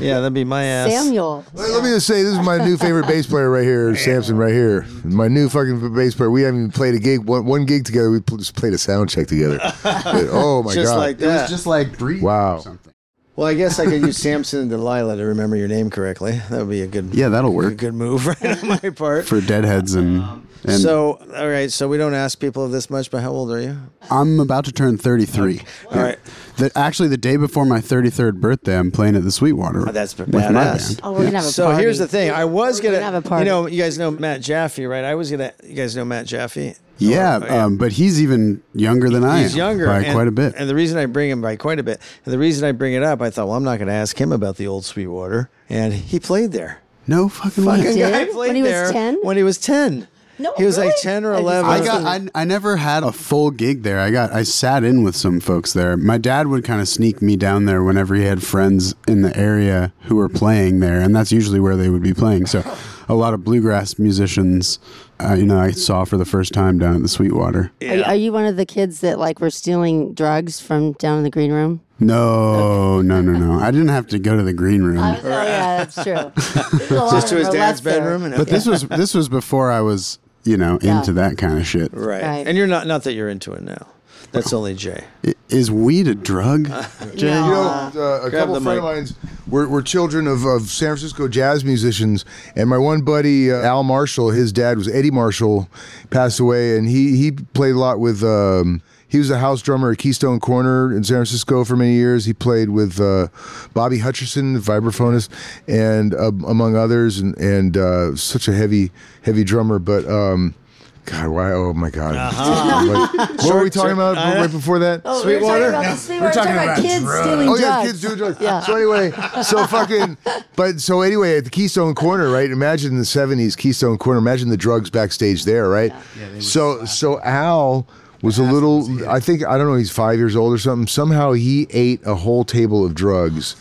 yeah, 0.00 0.20
that'd 0.20 0.34
be 0.34 0.44
my 0.44 0.62
ass. 0.64 0.90
Samuel. 0.90 1.44
Let 1.54 1.70
let 1.70 1.82
me 1.82 1.90
just 1.90 2.06
say, 2.06 2.22
this 2.22 2.32
is 2.32 2.38
my 2.40 2.58
new 2.64 2.76
favorite 2.76 3.06
bass 3.06 3.26
player 3.26 3.50
right 3.50 3.64
here, 3.64 3.94
Samson, 3.96 4.36
right 4.36 4.52
here. 4.52 4.86
My 5.04 5.28
new 5.28 5.48
fucking 5.48 5.94
bass 5.94 6.14
player. 6.14 6.30
We 6.30 6.42
haven't 6.42 6.60
even 6.60 6.70
played 6.72 6.94
a 6.94 6.98
gig, 7.00 7.20
one, 7.24 7.44
one 7.46 7.64
gig 7.66 7.84
together. 7.84 8.10
We 8.10 8.20
pl- 8.20 8.38
just 8.38 8.54
played 8.54 8.72
a 8.72 8.78
sound 8.78 9.10
check 9.10 9.26
together. 9.26 9.58
But, 9.82 10.02
oh 10.30 10.62
my 10.62 10.74
Just 10.74 10.92
god! 10.92 10.98
like 10.98 11.20
It 11.20 11.26
was 11.26 11.34
that. 11.34 11.48
just 11.50 11.66
like 11.66 11.98
breathe 11.98 12.22
Wow. 12.22 12.56
or 12.58 12.60
something. 12.62 12.92
Well, 13.36 13.46
I 13.46 13.54
guess 13.54 13.78
I 13.78 13.84
could 13.84 14.00
use 14.00 14.16
Samson 14.16 14.60
and 14.62 14.70
Delilah 14.70 15.16
to 15.16 15.24
remember 15.26 15.56
your 15.56 15.68
name 15.68 15.90
correctly. 15.90 16.40
That 16.50 16.58
would 16.60 16.70
be 16.70 16.80
a 16.82 16.86
good. 16.86 17.14
Yeah, 17.14 17.28
that'll 17.28 17.52
work. 17.52 17.66
a 17.66 17.68
work 17.68 17.76
good 17.78 17.94
move 17.94 18.26
right 18.42 18.62
on 18.62 18.68
my 18.68 18.78
part. 18.96 19.26
for 19.26 19.40
deadheads 19.42 19.94
and 19.94 20.22
um, 20.22 20.48
and 20.64 20.80
so, 20.80 21.20
all 21.36 21.48
right. 21.48 21.70
So 21.70 21.86
we 21.86 21.96
don't 21.98 22.14
ask 22.14 22.40
people 22.40 22.66
this 22.68 22.90
much, 22.90 23.10
but 23.10 23.22
how 23.22 23.30
old 23.30 23.52
are 23.52 23.60
you? 23.60 23.76
I'm 24.10 24.40
about 24.40 24.64
to 24.64 24.72
turn 24.72 24.96
33. 24.98 25.60
All 25.92 26.02
right. 26.02 26.18
The, 26.56 26.72
actually, 26.76 27.08
the 27.08 27.16
day 27.18 27.36
before 27.36 27.64
my 27.66 27.78
33rd 27.80 28.40
birthday, 28.40 28.76
I'm 28.76 28.90
playing 28.90 29.14
at 29.14 29.22
the 29.22 29.30
Sweetwater. 29.30 29.88
Oh, 29.88 29.92
that's 29.92 30.16
with 30.18 30.32
my 30.32 30.40
badass. 30.40 30.52
band. 30.88 31.00
Oh, 31.04 31.12
we're 31.12 31.24
gonna 31.26 31.26
have 31.26 31.34
a 31.34 31.42
party. 31.42 31.52
So 31.52 31.66
party. 31.66 31.82
here's 31.82 31.98
the 31.98 32.08
thing. 32.08 32.30
I 32.30 32.46
was 32.46 32.78
We're 32.80 32.84
gonna, 32.84 32.96
gonna 32.96 33.12
have 33.12 33.24
a 33.26 33.28
party. 33.28 33.44
you 33.44 33.50
know, 33.50 33.66
you 33.66 33.80
guys 33.80 33.98
know 33.98 34.10
Matt 34.10 34.40
Jaffe, 34.40 34.86
right? 34.86 35.04
I 35.04 35.14
was 35.14 35.30
gonna. 35.30 35.52
You 35.62 35.74
guys 35.74 35.94
know 35.94 36.04
Matt 36.04 36.26
Jaffe? 36.26 36.74
Yeah, 36.98 37.40
Oh, 37.42 37.58
um, 37.60 37.76
but 37.76 37.92
he's 37.92 38.22
even 38.22 38.62
younger 38.74 39.10
than 39.10 39.22
I 39.24 39.38
am. 39.38 39.42
He's 39.42 39.56
younger 39.56 39.86
by 39.86 40.00
and- 40.00 40.14
quite 40.14 40.28
a 40.28 40.32
bit. 40.32 40.54
And 40.56 40.68
the 40.68 40.74
reason 40.74 40.96
I 40.98 41.06
bring 41.06 41.30
him 41.30 41.42
by 41.42 41.56
quite 41.56 41.78
a 41.78 41.82
bit, 41.82 42.00
and 42.24 42.32
the 42.32 42.38
reason 42.38 42.66
I 42.66 42.72
bring 42.72 42.94
it 42.94 43.02
up, 43.02 43.20
I 43.20 43.30
thought, 43.30 43.48
well, 43.48 43.56
I'm 43.56 43.64
not 43.64 43.76
going 43.78 43.88
to 43.88 43.94
ask 43.94 44.18
him 44.20 44.32
about 44.32 44.56
the 44.56 44.66
old 44.66 44.84
Sweetwater, 44.84 45.50
and 45.68 45.92
he 45.92 46.18
played 46.18 46.52
there. 46.52 46.80
no 47.06 47.28
fucking 47.28 47.64
Fucking 47.64 47.84
way. 47.84 47.94
did? 47.94 48.10
guy 48.12 48.24
played 48.24 48.48
When 48.48 48.56
he 48.56 48.62
was 48.62 48.90
10? 48.92 49.18
When 49.22 49.36
he 49.36 49.42
was 49.42 49.58
ten. 49.58 50.08
No, 50.38 50.52
he 50.58 50.64
was 50.64 50.76
like 50.76 50.92
ten 51.00 51.24
or 51.24 51.32
I 51.32 51.36
just- 51.36 51.42
eleven. 51.44 51.70
I 51.70 51.78
got. 51.84 52.04
I, 52.34 52.42
I 52.42 52.44
never 52.44 52.76
had 52.76 53.02
a 53.02 53.10
full 53.10 53.50
gig 53.50 53.84
there. 53.84 53.98
I 53.98 54.10
got. 54.10 54.32
I 54.34 54.42
sat 54.42 54.84
in 54.84 55.02
with 55.02 55.16
some 55.16 55.40
folks 55.40 55.72
there. 55.72 55.96
My 55.96 56.18
dad 56.18 56.48
would 56.48 56.62
kind 56.62 56.82
of 56.82 56.88
sneak 56.88 57.22
me 57.22 57.36
down 57.36 57.64
there 57.64 57.82
whenever 57.82 58.14
he 58.14 58.24
had 58.24 58.42
friends 58.42 58.94
in 59.08 59.22
the 59.22 59.34
area 59.34 59.94
who 60.02 60.16
were 60.16 60.28
playing 60.28 60.80
there, 60.80 61.00
and 61.00 61.16
that's 61.16 61.32
usually 61.32 61.58
where 61.58 61.74
they 61.74 61.88
would 61.88 62.02
be 62.02 62.12
playing. 62.12 62.44
So, 62.44 62.62
a 63.08 63.14
lot 63.14 63.34
of 63.34 63.44
bluegrass 63.44 63.98
musicians, 63.98 64.78
uh, 65.20 65.34
you 65.34 65.46
know, 65.46 65.58
I 65.58 65.70
saw 65.70 66.04
for 66.04 66.16
the 66.16 66.24
first 66.24 66.52
time 66.52 66.78
down 66.78 66.96
at 66.96 67.02
the 67.02 67.08
Sweetwater. 67.08 67.70
Are, 67.82 68.02
are 68.04 68.14
you 68.14 68.32
one 68.32 68.44
of 68.46 68.56
the 68.56 68.66
kids 68.66 69.00
that 69.00 69.18
like 69.18 69.40
were 69.40 69.50
stealing 69.50 70.12
drugs 70.14 70.60
from 70.60 70.92
down 70.94 71.18
in 71.18 71.24
the 71.24 71.30
green 71.30 71.52
room? 71.52 71.80
No, 71.98 73.00
no, 73.00 73.20
no, 73.22 73.32
no. 73.32 73.58
I 73.58 73.70
didn't 73.70 73.88
have 73.88 74.06
to 74.08 74.18
go 74.18 74.36
to 74.36 74.42
the 74.42 74.52
green 74.52 74.82
room. 74.82 74.98
Oh 74.98 75.02
yeah, 75.22 75.84
that's 75.84 75.94
true. 76.02 76.32
just 76.88 77.28
to 77.28 77.36
his 77.36 77.48
dad's 77.48 77.80
bedroom, 77.80 78.24
and 78.24 78.36
But 78.36 78.48
this 78.48 78.66
was 78.66 78.82
this 78.82 79.14
was 79.14 79.28
before 79.30 79.70
I 79.70 79.80
was, 79.80 80.18
you 80.44 80.56
know, 80.58 80.78
Yeah. 80.82 80.98
into 80.98 81.12
that 81.14 81.38
kind 81.38 81.58
of 81.58 81.66
shit. 81.66 81.92
right. 81.94 82.22
Right. 82.22 82.46
And 82.46 82.58
you're 82.58 82.66
not. 82.66 82.86
Not 82.86 83.04
that 83.04 83.14
you're 83.14 83.28
into 83.30 83.52
it 83.52 83.62
now. 83.62 83.86
That's 84.32 84.52
only 84.52 84.74
Jay. 84.74 85.04
I- 85.24 85.34
Is 85.48 85.70
weed 85.70 86.08
a 86.08 86.14
drug? 86.14 86.66
Jay? 87.16 87.28
You 87.28 87.32
know, 87.34 87.90
uh, 87.94 88.20
a 88.26 88.30
Grab 88.30 88.32
couple 88.48 88.54
the 88.60 88.70
of 88.70 88.82
friends 88.82 89.14
mic. 89.22 89.32
of 89.32 89.52
were, 89.52 89.68
were 89.68 89.82
children 89.82 90.26
of, 90.26 90.44
of 90.44 90.62
San 90.62 90.88
Francisco 90.88 91.28
jazz 91.28 91.64
musicians, 91.64 92.24
and 92.56 92.68
my 92.68 92.78
one 92.78 93.02
buddy 93.02 93.50
uh, 93.52 93.56
Al 93.62 93.82
Marshall, 93.84 94.30
his 94.30 94.52
dad 94.52 94.76
was 94.76 94.88
Eddie 94.88 95.10
Marshall, 95.12 95.68
passed 96.10 96.40
away, 96.40 96.76
and 96.76 96.88
he 96.88 97.16
he 97.16 97.30
played 97.32 97.74
a 97.74 97.78
lot 97.78 97.98
with. 98.00 98.22
Um, 98.24 98.82
he 99.08 99.18
was 99.18 99.30
a 99.30 99.38
house 99.38 99.62
drummer 99.62 99.92
at 99.92 99.98
Keystone 99.98 100.40
Corner 100.40 100.92
in 100.94 101.04
San 101.04 101.18
Francisco 101.18 101.64
for 101.64 101.76
many 101.76 101.92
years. 101.94 102.24
He 102.24 102.32
played 102.32 102.70
with 102.70 103.00
uh, 103.00 103.28
Bobby 103.72 104.00
Hutcherson, 104.00 104.52
the 104.54 104.58
vibraphonist, 104.60 105.28
and 105.68 106.12
uh, 106.12 106.32
among 106.48 106.74
others, 106.74 107.20
and 107.20 107.36
and 107.38 107.76
uh, 107.76 108.16
such 108.16 108.48
a 108.48 108.52
heavy 108.52 108.90
heavy 109.22 109.44
drummer. 109.44 109.78
But 109.78 110.06
um, 110.08 110.56
God, 111.06 111.28
why? 111.28 111.52
Oh 111.52 111.72
my 111.72 111.88
God! 111.90 112.14
Like, 113.16 113.28
what 113.42 113.54
were 113.54 113.62
we 113.62 113.70
talking 113.70 113.92
about 113.92 114.16
Uh-huh. 114.18 114.40
right 114.40 114.50
before 114.50 114.78
that? 114.80 115.02
Oh, 115.04 115.22
Sweetwater? 115.22 115.60
We're 115.60 115.70
talking 115.72 115.78
about, 115.78 115.90
the 115.92 115.96
Sweetwater. 115.96 116.24
We're 116.26 116.32
talking 116.32 116.52
about 116.52 116.76
kids 116.78 117.04
stealing 117.20 117.48
Oh 117.48 117.56
drugs. 117.56 117.60
yeah, 117.62 117.82
kids 117.84 118.00
doing 118.00 118.16
drugs. 118.16 118.36
Yeah. 118.40 118.60
So 118.60 118.74
anyway, 118.76 119.10
so 119.42 119.66
fucking, 119.68 120.16
but 120.56 120.80
so 120.80 121.00
anyway, 121.02 121.38
at 121.38 121.44
the 121.44 121.50
Keystone 121.50 121.94
Corner, 121.94 122.28
right? 122.30 122.50
Imagine 122.50 122.96
the 122.98 123.04
'70s 123.04 123.56
Keystone 123.56 123.98
Corner. 123.98 124.18
Imagine 124.18 124.48
the 124.50 124.56
drugs 124.56 124.90
backstage 124.90 125.44
there, 125.44 125.68
right? 125.68 125.92
Yeah. 126.18 126.40
so 126.40 126.84
so 126.84 127.20
Al 127.22 127.86
was 128.22 128.38
a 128.38 128.42
little. 128.42 129.08
I 129.08 129.20
think 129.20 129.44
I 129.46 129.56
don't 129.58 129.68
know. 129.68 129.76
He's 129.76 129.90
five 129.90 130.18
years 130.18 130.34
old 130.36 130.52
or 130.52 130.58
something. 130.58 130.86
Somehow 130.86 131.32
he 131.32 131.66
ate 131.70 132.00
a 132.04 132.14
whole 132.16 132.44
table 132.44 132.84
of 132.84 132.94
drugs. 132.94 133.54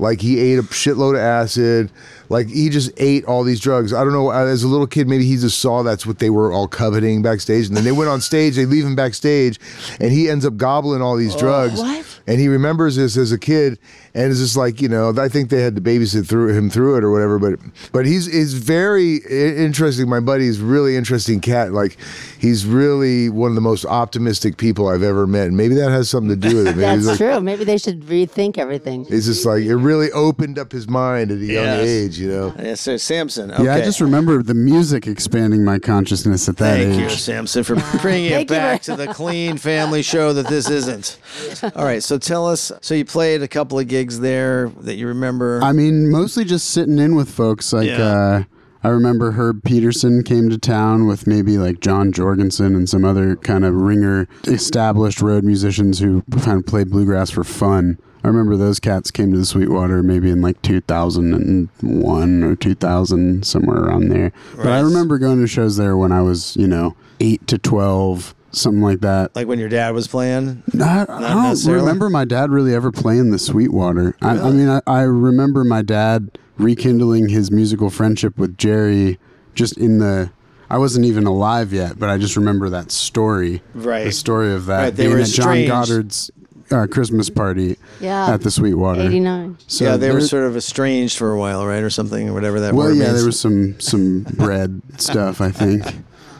Like 0.00 0.20
he 0.20 0.38
ate 0.38 0.58
a 0.58 0.62
shitload 0.62 1.14
of 1.14 1.20
acid. 1.20 1.90
Like 2.28 2.48
he 2.48 2.68
just 2.68 2.90
ate 2.96 3.24
all 3.24 3.44
these 3.44 3.60
drugs. 3.60 3.92
I 3.92 4.04
don't 4.04 4.12
know. 4.12 4.30
Uh, 4.30 4.44
as 4.44 4.62
a 4.62 4.68
little 4.68 4.86
kid, 4.86 5.08
maybe 5.08 5.24
he 5.24 5.36
just 5.36 5.60
saw 5.60 5.82
that's 5.82 6.06
what 6.06 6.18
they 6.18 6.30
were 6.30 6.52
all 6.52 6.68
coveting 6.68 7.22
backstage, 7.22 7.68
and 7.68 7.76
then 7.76 7.84
they 7.84 7.92
went 7.92 8.10
on 8.10 8.20
stage. 8.20 8.56
They 8.56 8.66
leave 8.66 8.84
him 8.84 8.94
backstage, 8.94 9.58
and 10.00 10.12
he 10.12 10.28
ends 10.28 10.44
up 10.44 10.56
gobbling 10.56 11.02
all 11.02 11.16
these 11.16 11.34
oh, 11.36 11.38
drugs. 11.38 11.80
What? 11.80 12.04
And 12.26 12.38
he 12.38 12.48
remembers 12.48 12.96
this 12.96 13.16
as 13.16 13.32
a 13.32 13.38
kid, 13.38 13.78
and 14.18 14.32
it's 14.32 14.40
just 14.40 14.56
like 14.56 14.80
you 14.80 14.88
know. 14.88 15.14
I 15.16 15.28
think 15.28 15.48
they 15.48 15.62
had 15.62 15.76
to 15.76 15.80
babysit 15.80 16.26
through 16.28 16.52
him 16.52 16.70
through 16.70 16.96
it 16.96 17.04
or 17.04 17.12
whatever. 17.12 17.38
But 17.38 17.60
but 17.92 18.04
he's 18.04 18.26
he's 18.26 18.52
very 18.54 19.18
interesting. 19.18 20.08
My 20.08 20.18
buddy 20.18 20.48
is 20.48 20.60
really 20.60 20.96
interesting 20.96 21.40
cat. 21.40 21.72
Like 21.72 21.96
he's 22.40 22.66
really 22.66 23.28
one 23.28 23.52
of 23.52 23.54
the 23.54 23.60
most 23.60 23.84
optimistic 23.84 24.56
people 24.56 24.88
I've 24.88 25.04
ever 25.04 25.26
met. 25.28 25.46
And 25.46 25.56
maybe 25.56 25.76
that 25.76 25.90
has 25.90 26.10
something 26.10 26.30
to 26.30 26.48
do 26.48 26.56
with 26.56 26.66
it. 26.66 26.76
Maybe 26.76 26.80
That's 26.80 27.06
like, 27.06 27.16
true. 27.18 27.40
Maybe 27.40 27.62
they 27.62 27.78
should 27.78 28.00
rethink 28.02 28.58
everything. 28.58 29.06
It's 29.08 29.26
just 29.26 29.46
like 29.46 29.62
it 29.62 29.76
really 29.76 30.10
opened 30.10 30.58
up 30.58 30.72
his 30.72 30.88
mind 30.88 31.30
at 31.30 31.38
a 31.38 31.44
young 31.44 31.64
Yes. 31.64 31.86
age. 31.86 32.18
You 32.18 32.28
know. 32.28 32.54
Yeah, 32.58 32.74
so 32.74 32.96
Samson. 32.96 33.52
Okay. 33.52 33.64
Yeah, 33.64 33.76
I 33.76 33.82
just 33.82 34.00
remember 34.00 34.42
the 34.42 34.54
music 34.54 35.06
expanding 35.06 35.64
my 35.64 35.78
consciousness 35.78 36.48
at 36.48 36.56
that 36.56 36.78
Thank 36.78 36.88
age. 36.88 36.96
Thank 36.98 37.10
you, 37.10 37.16
Samson, 37.16 37.62
for 37.62 37.76
bringing 38.02 38.32
it 38.32 38.48
back 38.48 38.82
to 38.82 38.96
the 38.96 39.06
clean 39.14 39.58
family 39.58 40.02
show 40.02 40.32
that 40.32 40.48
this 40.48 40.68
isn't. 40.68 41.18
All 41.76 41.84
right, 41.84 42.02
so 42.02 42.18
tell 42.18 42.48
us. 42.48 42.72
So 42.80 42.94
you 42.94 43.04
played 43.04 43.42
a 43.42 43.48
couple 43.48 43.78
of 43.78 43.86
gigs 43.86 44.07
there 44.16 44.68
that 44.80 44.96
you 44.96 45.06
remember. 45.06 45.60
I 45.62 45.72
mean, 45.72 46.10
mostly 46.10 46.44
just 46.44 46.70
sitting 46.70 46.98
in 46.98 47.14
with 47.14 47.30
folks. 47.30 47.72
Like, 47.72 47.88
Yeah. 47.88 48.02
uh, 48.02 48.42
I 48.84 48.88
remember 48.90 49.32
Herb 49.32 49.64
Pedersen 49.64 50.22
came 50.22 50.48
to 50.50 50.56
town 50.58 51.06
with 51.08 51.26
maybe 51.26 51.58
like 51.58 51.80
John 51.80 52.12
Jorgenson 52.12 52.76
and 52.76 52.88
some 52.88 53.04
other 53.04 53.34
kind 53.36 53.64
of 53.64 53.74
ringer 53.74 54.28
established 54.46 55.20
road 55.20 55.42
musicians 55.44 55.98
who 55.98 56.22
kind 56.40 56.58
of 56.58 56.66
played 56.66 56.88
bluegrass 56.90 57.28
for 57.30 57.42
fun. 57.42 57.98
I 58.22 58.28
remember 58.28 58.56
those 58.56 58.78
cats 58.80 59.10
came 59.10 59.32
to 59.32 59.38
the 59.38 59.44
Sweetwater 59.46 60.02
maybe 60.02 60.30
in 60.30 60.40
like 60.42 60.60
2001 60.62 62.42
or 62.44 62.56
2000, 62.56 63.44
somewhere 63.44 63.78
around 63.78 64.08
there. 64.10 64.32
But 64.56 64.68
I 64.68 64.80
remember 64.80 65.18
going 65.18 65.40
to 65.40 65.46
shows 65.46 65.76
there 65.76 65.96
when 65.96 66.12
I 66.12 66.22
was, 66.22 66.56
you 66.56 66.66
know, 66.68 66.96
8 67.20 67.46
to 67.48 67.58
12, 67.58 68.34
something 68.52 68.82
like 68.82 69.00
that. 69.00 69.34
like 69.36 69.46
when 69.46 69.58
your 69.58 69.68
dad 69.68 69.94
was 69.94 70.08
playing. 70.08 70.62
I, 70.80 71.02
I 71.02 71.04
don't 71.06 71.42
necessarily. 71.44 71.82
remember 71.82 72.10
my 72.10 72.24
dad 72.24 72.50
really 72.50 72.74
ever 72.74 72.90
playing 72.92 73.30
the 73.30 73.38
Sweetwater. 73.38 74.16
I, 74.22 74.38
I 74.38 74.50
mean, 74.50 74.68
I, 74.68 74.80
I 74.86 75.02
remember 75.02 75.64
my 75.64 75.82
dad 75.82 76.38
rekindling 76.56 77.28
his 77.28 77.50
musical 77.50 77.90
friendship 77.90 78.36
with 78.38 78.56
Jerry 78.58 79.18
just 79.54 79.76
in 79.76 79.98
the. 79.98 80.30
I 80.70 80.76
wasn't 80.76 81.06
even 81.06 81.26
alive 81.26 81.72
yet, 81.72 81.98
but 81.98 82.10
I 82.10 82.18
just 82.18 82.36
remember 82.36 82.68
that 82.70 82.90
story. 82.90 83.62
Right. 83.74 84.04
The 84.04 84.12
story 84.12 84.52
of 84.52 84.66
that 84.66 84.78
Right, 84.82 84.94
they 84.94 85.04
being 85.04 85.16
were 85.16 85.22
at 85.22 85.28
John. 85.28 85.64
Goddard's 85.66 86.30
uh, 86.70 86.86
Christmas 86.90 87.30
party 87.30 87.78
Yeah. 88.00 88.34
at 88.34 88.42
the 88.42 88.50
Sweetwater. 88.50 89.00
89. 89.00 89.56
So 89.66 89.84
yeah, 89.84 89.96
they 89.96 90.10
were 90.12 90.20
sort 90.20 90.44
of 90.44 90.58
estranged 90.58 91.16
for 91.16 91.32
a 91.32 91.38
while, 91.38 91.64
right, 91.66 91.82
or 91.82 91.88
something, 91.88 92.28
or 92.28 92.34
whatever 92.34 92.60
that 92.60 92.74
Well, 92.74 92.92
yeah, 92.92 93.04
means. 93.04 93.14
there 93.16 93.24
was 93.24 93.40
some 93.40 93.80
some 93.80 94.24
bread 94.24 94.82
stuff. 95.00 95.40
I 95.40 95.50
think. 95.50 95.84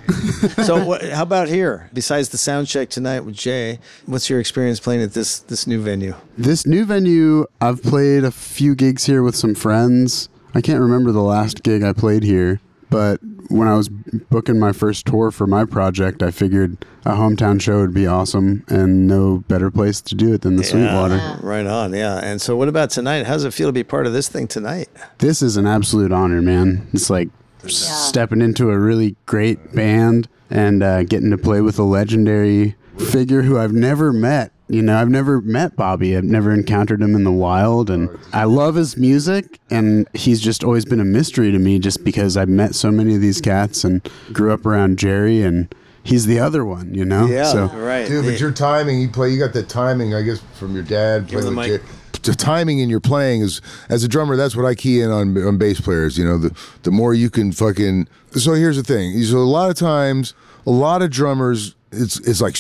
so, 0.65 0.85
what, 0.85 1.03
how 1.03 1.23
about 1.23 1.49
here? 1.49 1.91
Besides 1.93 2.31
the 2.31 2.39
sound 2.39 2.67
check 2.67 2.89
tonight 2.89 3.21
with 3.21 3.35
Jay, 3.35 3.79
what's 4.07 4.31
your 4.31 4.41
experience 4.41 4.81
playing 4.81 5.03
at 5.03 5.13
this 5.13 5.41
this 5.41 5.67
new 5.67 5.81
venue? 5.81 6.15
This 6.37 6.67
new 6.67 6.85
venue, 6.85 7.47
I've 7.61 7.83
played 7.83 8.25
a 8.25 8.31
few 8.31 8.75
gigs 8.75 9.05
here 9.05 9.23
with 9.23 9.37
some 9.37 9.55
friends. 9.55 10.29
I 10.55 10.61
can't 10.61 10.81
remember 10.81 11.13
the 11.13 11.23
last 11.23 11.63
gig 11.63 11.83
I 11.83 11.93
played 11.93 12.23
here, 12.23 12.61
but 12.91 13.21
when 13.49 13.69
I 13.69 13.75
was 13.75 13.89
booking 13.89 14.59
my 14.59 14.73
first 14.73 15.07
tour 15.07 15.31
for 15.31 15.47
my 15.47 15.65
project, 15.65 16.23
I 16.23 16.31
figured 16.31 16.85
a 17.05 17.13
hometown 17.13 17.61
show 17.61 17.81
would 17.81 17.95
be 17.95 18.07
awesome 18.07 18.65
and 18.69 19.07
no 19.07 19.39
better 19.49 19.71
place 19.71 20.01
to 20.03 20.15
do 20.15 20.35
it 20.35 20.43
than 20.43 20.57
the 20.57 20.65
Sweetwater. 20.65 21.39
Right 21.43 21.67
on, 21.67 21.95
yeah. 21.95 22.21
And 22.23 22.41
so, 22.41 22.57
what 22.57 22.69
about 22.69 22.91
tonight? 22.91 23.27
How 23.27 23.35
does 23.35 23.45
it 23.45 23.55
feel 23.55 23.69
to 23.69 23.73
be 23.73 23.85
part 23.85 24.07
of 24.07 24.13
this 24.13 24.29
thing 24.29 24.47
tonight? 24.47 24.89
This 25.19 25.43
is 25.43 25.57
an 25.57 25.67
absolute 25.67 26.13
honor, 26.13 26.43
man. 26.43 26.87
It's 26.93 27.11
like 27.11 27.29
stepping 27.67 28.41
into 28.41 28.71
a 28.71 28.79
really 28.79 29.17
great 29.27 29.75
band 29.75 30.29
and 30.51 30.83
uh, 30.83 31.05
getting 31.05 31.31
to 31.31 31.39
play 31.39 31.61
with 31.61 31.79
a 31.79 31.83
legendary 31.83 32.77
figure 33.11 33.43
who 33.43 33.59
I've 33.59 33.73
never 33.73 34.13
met. 34.13 34.53
You 34.71 34.83
know, 34.83 34.99
I've 35.01 35.09
never 35.09 35.41
met 35.41 35.77
Bobby. 35.77 36.15
I've 36.17 36.25
never 36.25 36.53
encountered 36.53 37.01
him 37.01 37.15
in 37.15 37.25
the 37.25 37.33
wild, 37.33 37.89
and 37.89 38.11
I 38.35 38.45
love 38.45 38.75
his 38.75 38.99
music. 38.99 39.59
And 39.71 40.07
he's 40.13 40.41
just 40.43 40.63
always 40.63 40.85
been 40.85 41.01
a 41.01 41.07
mystery 41.07 41.51
to 41.53 41.59
me, 41.59 41.79
just 41.79 42.05
because 42.05 42.37
I've 42.37 42.51
met 42.51 42.75
so 42.75 42.91
many 42.91 43.15
of 43.15 43.23
these 43.23 43.41
cats 43.41 43.83
and 43.83 44.07
grew 44.33 44.53
up 44.53 44.67
around 44.67 44.99
Jerry, 44.99 45.43
and 45.43 45.75
he's 46.03 46.27
the 46.27 46.39
other 46.39 46.67
one. 46.67 46.93
You 46.93 47.07
know, 47.07 47.27
Yeah, 47.27 47.45
So 47.45 47.67
right. 47.69 48.07
Dude, 48.07 48.27
but 48.27 48.39
your 48.39 48.53
timing, 48.53 49.01
you 49.01 49.09
play, 49.09 49.31
you 49.31 49.39
got 49.39 49.55
the 49.55 49.63
timing, 49.63 50.15
I 50.15 50.21
guess, 50.21 50.43
from 50.55 50.75
your 50.75 50.85
dad. 50.85 51.29
Give 51.29 51.41
playing 51.41 51.55
the 51.55 51.61
with 51.61 51.83
mic. 51.83 51.91
The 52.29 52.35
timing 52.35 52.81
in 52.81 52.91
your 52.91 53.01
playing 53.01 53.41
is, 53.41 53.63
as 53.89 54.05
a 54.05 54.09
drummer, 54.09 54.37
that's 54.37 54.55
what 54.55 54.67
I 54.67 54.75
key 54.75 55.01
in 55.01 55.11
on 55.11 55.35
on 55.39 55.57
bass 55.57 55.81
players. 55.81 56.19
You 56.19 56.27
know, 56.27 56.37
the 56.37 56.55
the 56.83 56.91
more 56.91 57.15
you 57.15 57.31
can 57.31 57.53
fucking. 57.53 58.07
So 58.33 58.53
here's 58.53 58.77
the 58.77 58.83
thing. 58.83 59.23
So 59.23 59.39
a 59.39 59.41
lot 59.41 59.71
of 59.71 59.77
times, 59.77 60.35
a 60.67 60.71
lot 60.71 61.01
of 61.01 61.11
drummers. 61.11 61.75
It's 61.91 62.21
it's 62.21 62.43
like 62.43 62.55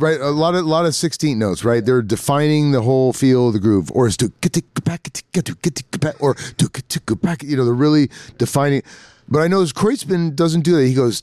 right 0.00 0.18
a 0.18 0.30
lot 0.30 0.54
of 0.54 0.64
lot 0.64 0.86
of 0.86 0.94
16 0.94 1.38
notes 1.38 1.62
right 1.62 1.84
they're 1.84 2.00
defining 2.00 2.72
the 2.72 2.80
whole 2.80 3.12
feel 3.12 3.48
of 3.48 3.52
the 3.52 3.58
groove 3.58 3.90
or 3.92 4.06
it's 4.06 4.16
to 4.16 4.32
get 4.40 4.54
ticket 4.54 4.72
or 6.20 6.34
to 6.34 6.68
get 6.70 7.20
back, 7.20 7.42
you 7.42 7.54
know 7.54 7.66
they're 7.66 7.74
really 7.74 8.08
defining 8.38 8.82
but 9.28 9.40
I 9.40 9.46
know 9.48 9.62
Kreutzmann 9.64 10.34
doesn't 10.34 10.62
do 10.62 10.74
that 10.76 10.86
he 10.86 10.94
goes 10.94 11.20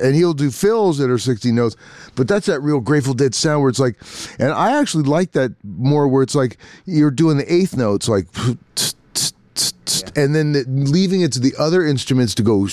and 0.00 0.14
he'll 0.14 0.34
do 0.34 0.50
fills 0.50 0.98
that 0.98 1.10
are 1.10 1.18
16 1.18 1.54
notes 1.54 1.76
but 2.14 2.28
that's 2.28 2.46
that 2.46 2.60
real 2.60 2.80
grateful 2.80 3.14
dead 3.14 3.34
sound 3.34 3.60
where 3.60 3.70
it's 3.70 3.78
like 3.78 3.96
and 4.38 4.52
i 4.52 4.78
actually 4.78 5.04
like 5.04 5.32
that 5.32 5.52
more 5.64 6.06
where 6.08 6.22
it's 6.22 6.34
like 6.34 6.58
you're 6.86 7.10
doing 7.10 7.36
the 7.36 7.52
eighth 7.52 7.76
notes 7.76 8.08
like 8.08 8.26
and 10.16 10.34
then 10.34 10.52
the, 10.52 10.64
leaving 10.68 11.20
it 11.22 11.32
to 11.32 11.40
the 11.40 11.54
other 11.58 11.84
instruments 11.84 12.34
to 12.34 12.42
go 12.42 12.66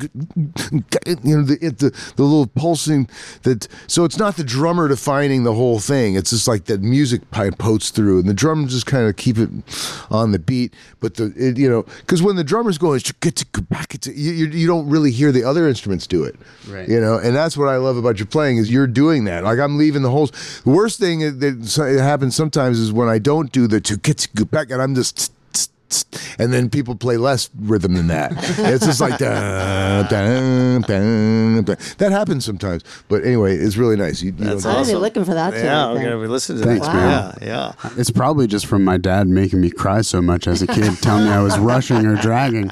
you 0.00 1.36
know 1.36 1.42
the, 1.42 1.58
it, 1.60 1.78
the 1.78 1.90
the 2.16 2.22
little 2.22 2.46
pulsing 2.46 3.08
that 3.42 3.66
so 3.86 4.04
it's 4.04 4.18
not 4.18 4.36
the 4.36 4.44
drummer 4.44 4.88
defining 4.88 5.44
the 5.44 5.54
whole 5.54 5.78
thing. 5.78 6.14
It's 6.14 6.30
just 6.30 6.46
like 6.46 6.66
that 6.66 6.80
music 6.82 7.28
pipe 7.30 7.58
through 7.58 8.20
and 8.20 8.28
the 8.28 8.34
drums 8.34 8.72
just 8.72 8.86
kind 8.86 9.08
of 9.08 9.16
keep 9.16 9.38
it 9.38 9.48
on 10.10 10.32
the 10.32 10.38
beat. 10.38 10.74
But 11.00 11.14
the 11.16 11.32
it, 11.36 11.58
you 11.58 11.68
know 11.68 11.82
because 11.82 12.22
when 12.22 12.36
the 12.36 12.44
drummer's 12.44 12.78
going 12.78 13.00
you, 14.06 14.12
you, 14.12 14.46
you 14.46 14.66
don't 14.66 14.88
really 14.88 15.10
hear 15.10 15.32
the 15.32 15.44
other 15.44 15.68
instruments 15.68 16.06
do 16.06 16.24
it. 16.24 16.36
Right. 16.68 16.88
you 16.88 17.00
know 17.00 17.18
and 17.18 17.34
that's 17.34 17.56
what 17.56 17.68
i 17.68 17.76
love 17.76 17.96
about 17.96 18.18
your 18.18 18.26
playing 18.26 18.58
is 18.58 18.70
you're 18.70 18.86
doing 18.86 19.24
that. 19.24 19.44
Like 19.44 19.58
i'm 19.58 19.78
leaving 19.78 20.02
the 20.02 20.10
holes 20.10 20.30
the 20.64 20.70
worst 20.70 20.98
thing 20.98 21.20
that 21.20 21.98
happens 22.00 22.34
sometimes 22.36 22.78
is 22.78 22.92
when 22.92 23.08
i 23.08 23.18
don't 23.18 23.52
do 23.52 23.66
the 23.66 23.80
to 23.80 23.96
get 23.96 24.18
to 24.18 24.28
go 24.34 24.44
back 24.44 24.70
and 24.70 24.80
i'm 24.80 24.94
just 24.94 25.32
and 26.38 26.52
then 26.52 26.68
people 26.70 26.94
play 26.94 27.16
less 27.16 27.50
rhythm 27.58 27.94
than 27.94 28.06
that. 28.08 28.32
It's 28.58 28.84
just 28.86 29.00
like 29.00 29.18
da, 29.18 30.02
da, 30.02 30.78
da, 30.78 30.78
da. 30.78 31.74
that 31.98 32.08
happens 32.12 32.44
sometimes. 32.44 32.82
But 33.08 33.24
anyway, 33.24 33.56
it's 33.56 33.76
really 33.76 33.96
nice. 33.96 34.20
You, 34.22 34.32
you 34.32 34.44
That's 34.44 34.62
don't- 34.64 34.74
I 34.76 34.78
was 34.80 34.88
Awesome. 34.90 35.00
looking 35.00 35.24
for 35.24 35.34
that 35.34 35.52
too. 35.54 35.60
yeah, 35.60 35.86
I 35.88 35.92
we're 35.92 36.02
gonna 36.02 36.20
be 36.20 36.26
listening 36.28 36.62
to 36.62 36.66
Thanks, 36.68 36.86
that. 36.86 36.94
man. 36.94 37.38
Yeah, 37.40 37.72
yeah. 37.82 37.90
It's 37.96 38.10
probably 38.10 38.46
just 38.46 38.66
from 38.66 38.84
my 38.84 38.96
dad 38.98 39.28
making 39.28 39.60
me 39.60 39.70
cry 39.70 40.02
so 40.02 40.20
much 40.22 40.46
as 40.46 40.62
a 40.62 40.66
kid, 40.66 40.96
telling 41.02 41.24
me 41.24 41.30
I 41.30 41.40
was 41.42 41.58
rushing 41.58 42.04
or 42.06 42.16
dragging. 42.16 42.70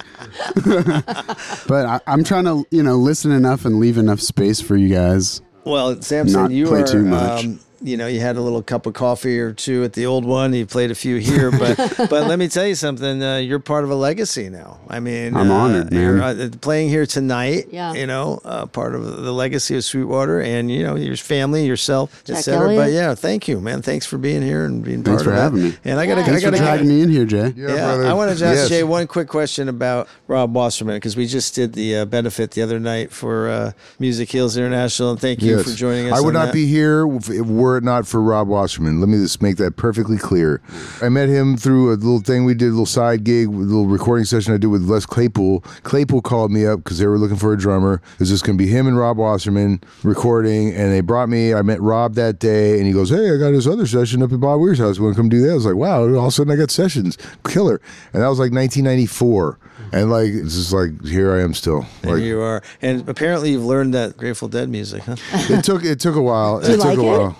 but 0.65 1.87
I, 1.87 2.01
I'm 2.07 2.25
trying 2.25 2.45
to, 2.45 2.65
you 2.71 2.83
know, 2.83 2.97
listen 2.97 3.33
enough 3.33 3.65
and 3.65 3.79
leave 3.79 3.99
enough 3.99 4.21
space 4.21 4.61
for 4.61 4.77
you 4.77 4.89
guys. 4.95 5.41
Well, 5.65 6.01
Samson, 6.01 6.43
Not 6.43 6.51
you 6.53 6.67
play 6.67 6.83
are. 6.83 6.87
too 6.87 7.03
much. 7.05 7.45
Um, 7.45 7.61
you 7.83 7.97
know, 7.97 8.07
you 8.07 8.21
had 8.21 8.37
a 8.37 8.41
little 8.41 8.63
cup 8.63 8.87
of 8.87 8.95
coffee 8.95 9.39
or 9.39 9.53
two 9.53 9.85
at 9.85 9.93
the 9.93 10.07
old 10.07 10.25
one. 10.25 10.53
You 10.55 10.67
played 10.67 10.91
a 10.91 10.95
few 10.95 11.17
here, 11.17 11.51
but 11.51 11.77
but 12.11 12.27
let 12.27 12.39
me 12.39 12.49
tell 12.49 12.67
you 12.67 12.75
something. 12.75 13.23
Uh, 13.23 13.37
you're 13.39 13.59
part 13.59 13.85
of 13.85 13.91
a 13.91 13.95
legacy 13.95 14.49
now. 14.49 14.79
I 14.89 15.01
mean, 15.01 15.37
I'm 15.37 15.51
uh, 15.51 15.55
honored, 15.55 15.93
man. 15.93 16.01
You're 16.03 16.23
uh, 16.23 16.49
playing 16.61 16.89
here 16.89 17.07
tonight. 17.07 17.67
Yeah. 17.71 17.93
You 17.95 18.07
know, 18.07 18.41
uh, 18.45 18.67
part 18.67 18.95
of 18.95 19.05
the 19.23 19.33
legacy 19.33 19.77
of 19.77 19.85
Sweetwater, 19.85 20.41
and 20.41 20.71
you 20.71 20.83
know 20.83 20.97
your 20.97 21.17
family, 21.17 21.67
yourself, 21.67 22.23
etc. 22.29 22.75
But 22.77 22.93
yeah, 22.93 23.15
thank 23.15 23.49
you, 23.49 23.61
man. 23.61 23.83
Thanks 23.83 24.07
for 24.07 24.19
being 24.19 24.43
here 24.43 24.65
and 24.65 24.85
being 24.85 25.03
Thanks 25.03 25.23
part 25.23 25.25
for 25.25 25.31
of 25.31 25.37
that. 25.37 25.43
having 25.43 25.63
me. 25.71 25.77
And 25.85 25.99
I 26.01 26.07
gotta, 26.07 26.21
Yeah. 26.21 26.27
I 26.27 26.29
Thanks 26.31 26.45
for 26.45 26.51
gotta 26.51 26.63
dragging 26.63 26.89
me 26.89 27.03
in 27.03 27.11
here, 27.11 27.25
Jay. 27.25 27.53
Yeah, 27.57 27.75
yeah. 27.75 28.11
I 28.11 28.13
want 28.15 28.29
to 28.37 28.45
ask 28.47 28.57
Yes. 28.57 28.69
Jay 28.69 28.83
one 28.83 29.07
quick 29.07 29.29
question 29.29 29.69
about 29.69 30.09
Rob 30.29 30.55
Wasserman 30.55 30.97
because 30.97 31.17
we 31.17 31.27
just 31.27 31.55
did 31.55 31.73
the 31.75 31.97
uh, 31.99 32.05
benefit 32.05 32.53
the 32.53 32.63
other 32.63 32.79
night 32.81 33.13
for 33.13 33.49
uh, 33.49 33.73
Music 33.99 34.31
Heals 34.31 34.57
International, 34.57 35.11
and 35.11 35.21
thank 35.21 35.43
you 35.43 35.57
Yes. 35.57 35.65
for 35.71 35.77
joining 35.77 36.13
us. 36.13 36.19
I 36.19 36.23
would 36.23 36.35
not 36.35 36.47
that. 36.47 36.55
be 36.55 36.67
here 36.67 37.07
if 37.17 37.29
it 37.31 37.43
were 37.43 37.66
it 37.75 37.83
not 37.83 38.07
for 38.07 38.23
Rob 38.23 38.47
Wasserman. 38.47 39.01
Let 39.01 39.09
me 39.09 39.17
just 39.19 39.43
make 39.43 39.57
that 39.57 39.77
perfectly 39.77 40.19
clear. 40.19 40.61
I 41.03 41.09
met 41.09 41.29
him 41.29 41.57
through 41.57 41.91
a 41.93 41.97
little 41.97 42.21
thing 42.21 42.45
we 42.45 42.55
did, 42.55 42.67
a 42.69 42.71
little 42.71 42.87
side 42.87 43.25
gig, 43.25 43.49
a 43.49 43.51
little 43.51 43.87
recording 43.87 44.25
session 44.27 44.55
I 44.55 44.59
did 44.59 44.69
with 44.69 44.83
Les 44.83 45.05
Claypool. 45.07 45.61
Claypool 45.83 46.21
called 46.23 46.53
me 46.53 46.65
up 46.65 46.85
because 46.85 46.99
they 46.99 47.07
were 47.07 47.19
looking 47.19 47.37
for 47.37 47.53
a 47.53 47.59
drummer. 47.59 47.95
It 48.15 48.21
was 48.21 48.29
just 48.29 48.45
going 48.45 48.57
to 48.57 48.63
be 48.65 48.71
him 48.71 48.87
and 48.87 48.97
Rob 48.97 49.17
Wasserman 49.17 49.81
recording, 50.05 50.73
and 50.73 50.93
they 50.93 51.01
brought 51.01 51.29
me. 51.29 51.53
I 51.53 51.63
met 51.63 51.81
Rob 51.81 52.15
that 52.15 52.39
day, 52.39 52.77
and 52.79 52.87
he 52.87 52.93
goes, 52.93 53.11
"Hey, 53.11 53.35
I 53.35 53.39
got 53.39 53.51
this 53.51 53.67
other 53.67 53.87
session 53.87 54.23
up 54.23 54.33
at 54.33 54.39
Bob 54.39 54.61
Weir's 54.61 54.79
house. 54.79 55.01
Want 55.01 55.17
to 55.17 55.21
come 55.21 55.29
do 55.29 55.41
that?" 55.43 55.51
I 55.51 55.55
was 55.55 55.67
like, 55.67 55.75
"Wow!" 55.77 56.03
All 56.03 56.19
of 56.19 56.25
a 56.27 56.31
sudden, 56.31 56.53
I 56.53 56.57
got 56.57 56.71
sessions, 56.71 57.19
killer, 57.49 57.81
and 58.13 58.23
that 58.23 58.29
was 58.29 58.39
like 58.39 58.53
1994. 58.53 59.59
And 59.93 60.11
like 60.11 60.29
it's 60.31 60.55
just 60.57 60.73
like 60.73 61.05
here 61.05 61.33
I 61.33 61.43
am 61.43 61.55
still. 61.55 61.87
There 62.03 62.15
Like 62.17 62.25
you 62.25 62.41
are, 62.41 62.61
and 62.83 63.09
apparently 63.09 63.53
you've 63.53 63.65
learned 63.65 63.95
that 63.95 64.17
Grateful 64.17 64.49
Dead 64.49 64.69
music, 64.69 65.03
huh? 65.05 65.15
it 65.33 65.63
took 65.65 65.85
it 65.85 66.01
took 66.01 66.17
a 66.17 66.21
while. 66.23 66.61
you 66.61 66.75
it 66.75 66.77
took 66.77 66.85
like 66.85 66.99
a 66.99 67.01
it? 67.01 67.05
while. 67.05 67.37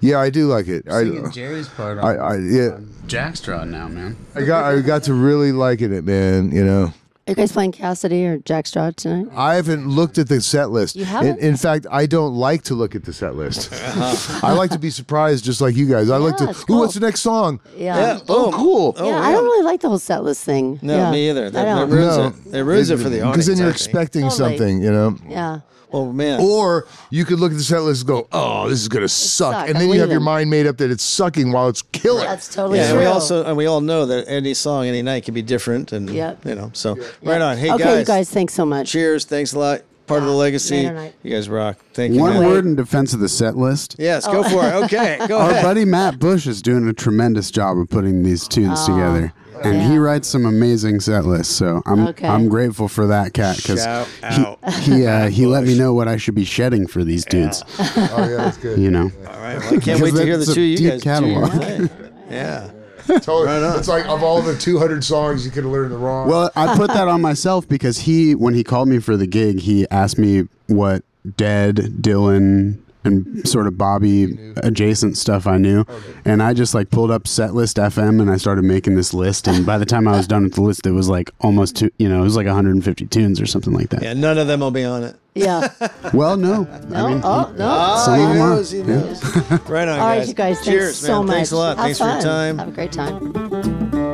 Yeah, 0.00 0.18
I 0.20 0.30
do 0.30 0.46
like 0.46 0.68
it. 0.68 0.88
I, 0.88 1.02
uh, 1.08 1.30
Jerry's 1.30 1.68
part 1.68 1.98
I, 1.98 2.14
I 2.14 2.36
yeah, 2.38 2.78
Jack 3.06 3.36
Straw 3.36 3.64
now, 3.64 3.88
man. 3.88 4.16
I 4.34 4.44
got 4.44 4.64
I 4.64 4.80
got 4.80 5.02
to 5.04 5.14
really 5.14 5.52
liking 5.52 5.92
it, 5.92 6.04
man. 6.04 6.52
You 6.52 6.64
know, 6.64 6.82
Are 7.26 7.30
you 7.30 7.34
guys 7.34 7.50
playing 7.52 7.72
Cassidy 7.72 8.24
or 8.26 8.38
Jack 8.38 8.66
Straw 8.68 8.90
tonight? 8.92 9.26
I 9.34 9.56
haven't 9.56 9.88
looked 9.88 10.16
at 10.18 10.28
the 10.28 10.40
set 10.40 10.70
list. 10.70 10.94
You 10.94 11.04
haven't? 11.04 11.38
In, 11.40 11.48
in 11.48 11.56
fact, 11.56 11.86
I 11.90 12.06
don't 12.06 12.34
like 12.36 12.62
to 12.64 12.74
look 12.74 12.94
at 12.94 13.04
the 13.04 13.12
set 13.12 13.34
list. 13.34 13.70
I 14.44 14.52
like 14.52 14.70
to 14.70 14.78
be 14.78 14.90
surprised, 14.90 15.44
just 15.44 15.60
like 15.60 15.74
you 15.74 15.88
guys. 15.88 16.10
I 16.10 16.16
like 16.18 16.36
to. 16.36 16.44
Yeah, 16.44 16.50
it's 16.50 16.62
Ooh, 16.62 16.66
cool. 16.66 16.78
what's 16.78 16.94
the 16.94 17.00
next 17.00 17.20
song? 17.20 17.58
Yeah. 17.76 18.20
Oh, 18.28 18.46
oh, 18.46 18.52
cool. 18.52 18.94
Oh, 18.98 19.08
yeah, 19.08 19.18
I 19.20 19.32
don't 19.32 19.44
really 19.44 19.64
like 19.64 19.80
the 19.80 19.88
whole 19.88 19.98
set 19.98 20.22
list 20.22 20.44
thing. 20.44 20.78
No, 20.80 20.96
yeah. 20.96 21.10
me 21.10 21.28
either. 21.30 21.46
I 21.46 21.50
That, 21.50 21.64
that 21.64 21.74
don't. 21.74 21.90
ruins 21.90 22.16
No. 22.16 22.26
it. 22.52 22.58
It 22.58 22.62
ruins 22.62 22.90
it 22.90 22.98
for 22.98 23.08
the 23.08 23.20
audience. 23.22 23.32
Because 23.32 23.46
then 23.48 23.56
you're 23.58 23.66
I 23.66 23.70
think. 23.72 23.76
expecting 23.76 24.22
Totally. 24.28 24.56
something, 24.58 24.80
you 24.82 24.92
know. 24.92 25.16
Yeah. 25.28 25.60
Oh 25.92 26.12
man. 26.12 26.40
Or 26.40 26.86
you 27.10 27.24
could 27.24 27.40
look 27.40 27.50
at 27.52 27.56
the 27.58 27.64
set 27.64 27.82
list 27.82 28.02
and 28.02 28.08
go, 28.08 28.28
"Oh, 28.32 28.68
this 28.68 28.80
is 28.80 28.88
gonna 28.88 29.08
suck," 29.08 29.54
suck. 29.54 29.68
and 29.68 29.76
I'm 29.76 29.82
then 29.82 29.94
you 29.94 30.00
have 30.00 30.10
your 30.10 30.18
leaving. 30.20 30.24
mind 30.24 30.50
made 30.50 30.66
up 30.66 30.76
that 30.78 30.90
it's 30.90 31.04
sucking 31.04 31.52
while 31.52 31.68
it's 31.68 31.82
killing. 31.92 32.24
That's 32.24 32.52
totally 32.54 32.78
yeah, 32.78 32.84
and 32.84 32.92
true. 32.92 33.00
we 33.00 33.06
also 33.06 33.44
and 33.44 33.56
we 33.56 33.66
all 33.66 33.80
know 33.80 34.04
that 34.06 34.28
any 34.28 34.54
song, 34.54 34.86
any 34.86 35.02
night 35.02 35.24
can 35.24 35.34
be 35.34 35.42
different, 35.42 35.92
and 35.92 36.10
Yep. 36.10 36.44
you 36.44 36.54
know. 36.54 36.70
So 36.74 36.96
right 37.22 37.40
on. 37.40 37.56
Hey 37.56 37.70
okay, 37.72 37.84
guys, 37.84 37.98
you 38.00 38.04
guys, 38.04 38.30
thanks 38.30 38.54
so 38.54 38.66
much. 38.66 38.90
cheers. 38.90 39.24
Thanks 39.24 39.52
a 39.54 39.58
lot. 39.58 39.82
Part 40.06 40.22
of 40.22 40.28
the 40.28 40.34
legacy. 40.34 40.76
Later 40.84 40.94
night. 40.94 41.14
You 41.22 41.32
guys 41.32 41.50
rock. 41.50 41.76
Thank 41.92 42.14
you. 42.14 42.20
One 42.20 42.32
man. 42.34 42.46
word 42.46 42.64
in 42.64 42.76
defense 42.76 43.12
of 43.12 43.20
the 43.20 43.28
set 43.28 43.56
list. 43.58 43.96
Yes, 43.98 44.26
go 44.26 44.42
oh. 44.42 44.48
for 44.48 44.66
it. 44.66 44.72
Okay, 44.84 45.18
go 45.28 45.38
Our 45.38 45.50
ahead. 45.50 45.62
buddy 45.62 45.84
Matt 45.84 46.18
Bush 46.18 46.46
is 46.46 46.62
doing 46.62 46.88
a 46.88 46.94
tremendous 46.94 47.50
job 47.50 47.76
of 47.78 47.90
putting 47.90 48.22
these 48.22 48.48
tunes 48.48 48.84
together. 48.86 49.34
And 49.64 49.82
he 49.82 49.98
writes 49.98 50.28
some 50.28 50.46
amazing 50.46 51.00
set 51.00 51.24
lists, 51.24 51.54
so 51.54 51.82
I'm 51.86 52.08
Okay. 52.08 52.26
I'm 52.28 52.48
grateful 52.48 52.88
for 52.88 53.06
that 53.08 53.32
cat 53.34 53.56
because 53.56 53.82
Shout 53.82 54.08
out. 54.22 54.72
he 54.74 54.92
he, 54.94 55.06
uh, 55.06 55.28
he 55.28 55.46
let 55.46 55.64
me 55.64 55.76
know 55.78 55.92
what 55.94 56.08
I 56.08 56.16
should 56.16 56.34
be 56.34 56.44
shedding 56.44 56.86
for 56.86 57.04
these 57.04 57.24
dudes. 57.24 57.62
Oh 57.78 57.84
yeah, 58.18 58.36
that's 58.36 58.56
good. 58.58 58.78
You 58.88 58.90
know, 58.90 59.10
All 59.28 59.40
right. 59.40 59.58
Well, 59.58 59.74
I 59.74 59.78
can't 59.78 60.00
wait 60.00 60.14
to 60.14 60.22
hear 60.24 60.36
the 60.36 60.44
That's 60.44 60.50
a 60.50 60.54
two 60.54 60.60
of 60.62 60.66
you 60.66 60.76
deep 60.76 60.90
guys. 60.90 61.02
do 61.02 61.26
your 61.26 61.40
catalog. 61.48 61.62
thing. 61.62 61.90
Yeah. 62.30 62.70
Totally. 63.06 63.78
It's 63.78 63.88
like 63.88 64.04
of 64.06 64.22
all 64.22 64.42
the 64.42 64.54
200 64.56 65.02
songs 65.02 65.44
you 65.46 65.50
could 65.50 65.64
have 65.64 65.72
learned 65.72 65.92
the 65.92 65.96
wrong. 65.96 66.28
well, 66.28 66.50
I 66.54 66.76
put 66.76 66.88
that 66.88 67.08
on 67.08 67.22
myself 67.22 67.66
because 67.66 68.00
he 68.00 68.34
when 68.34 68.52
he 68.52 68.62
called 68.62 68.88
me 68.88 68.98
for 68.98 69.16
the 69.16 69.26
gig, 69.26 69.60
he 69.60 69.88
asked 69.90 70.18
me 70.18 70.42
what 70.66 71.02
Dead, 71.36 71.76
Dylan, 71.76 72.78
and 73.08 73.48
sort 73.48 73.66
of 73.66 73.76
Bobby 73.76 74.38
adjacent 74.58 75.16
stuff 75.16 75.46
I 75.48 75.56
knew. 75.58 75.84
And 76.24 76.42
I 76.42 76.54
just 76.54 76.74
like 76.74 76.90
pulled 76.90 77.10
up 77.10 77.24
Setlist 77.24 77.74
FM 77.82 78.20
and 78.20 78.30
I 78.30 78.36
started 78.36 78.62
making 78.64 78.94
this 78.94 79.12
list. 79.12 79.48
And 79.48 79.66
by 79.66 79.78
the 79.78 79.86
time 79.86 80.06
I 80.06 80.12
was 80.16 80.26
done 80.28 80.44
with 80.44 80.54
the 80.54 80.60
list, 80.62 80.86
it 80.86 80.92
was 80.92 81.08
like 81.08 81.30
almost 81.40 81.76
two, 81.76 81.90
you 81.98 82.08
know, 82.08 82.20
it 82.20 82.24
was 82.24 82.36
like 82.36 82.46
150 82.46 83.06
tunes 83.06 83.40
or 83.40 83.46
something 83.46 83.72
like 83.72 83.88
that. 83.90 84.02
Yeah, 84.02 84.12
none 84.12 84.38
of 84.38 84.46
them 84.46 84.60
will 84.60 84.70
be 84.70 84.84
on 84.84 85.02
it. 85.02 85.16
Yeah. 85.34 85.68
Well, 86.14 86.36
no. 86.38 86.62
No. 86.88 87.06
I 87.06 87.08
mean, 87.12 87.20
oh 87.22 87.52
no. 87.58 87.68
Ah, 87.68 88.02
Some 88.04 88.16
he 88.18 88.22
of 88.24 88.28
them 88.30 88.40
are. 88.40 88.48
knows, 88.50 88.70
he 88.70 88.82
knows. 88.82 89.22
right 89.68 89.86
on, 89.88 89.98
All 89.98 90.06
right, 90.06 90.18
guys. 90.18 90.28
you 90.28 90.34
guys. 90.34 90.56
Thanks 90.56 90.64
Cheers, 90.66 90.96
so 90.98 91.18
man. 91.18 91.26
much. 91.26 91.34
Thanks 91.36 91.50
a 91.52 91.56
lot. 91.56 91.76
Have 91.76 91.84
thanks 91.84 91.98
for 91.98 92.08
your 92.08 92.20
time. 92.22 92.58
Have 92.58 92.68
a 92.68 92.72
great 92.72 92.92
time. 92.92 94.07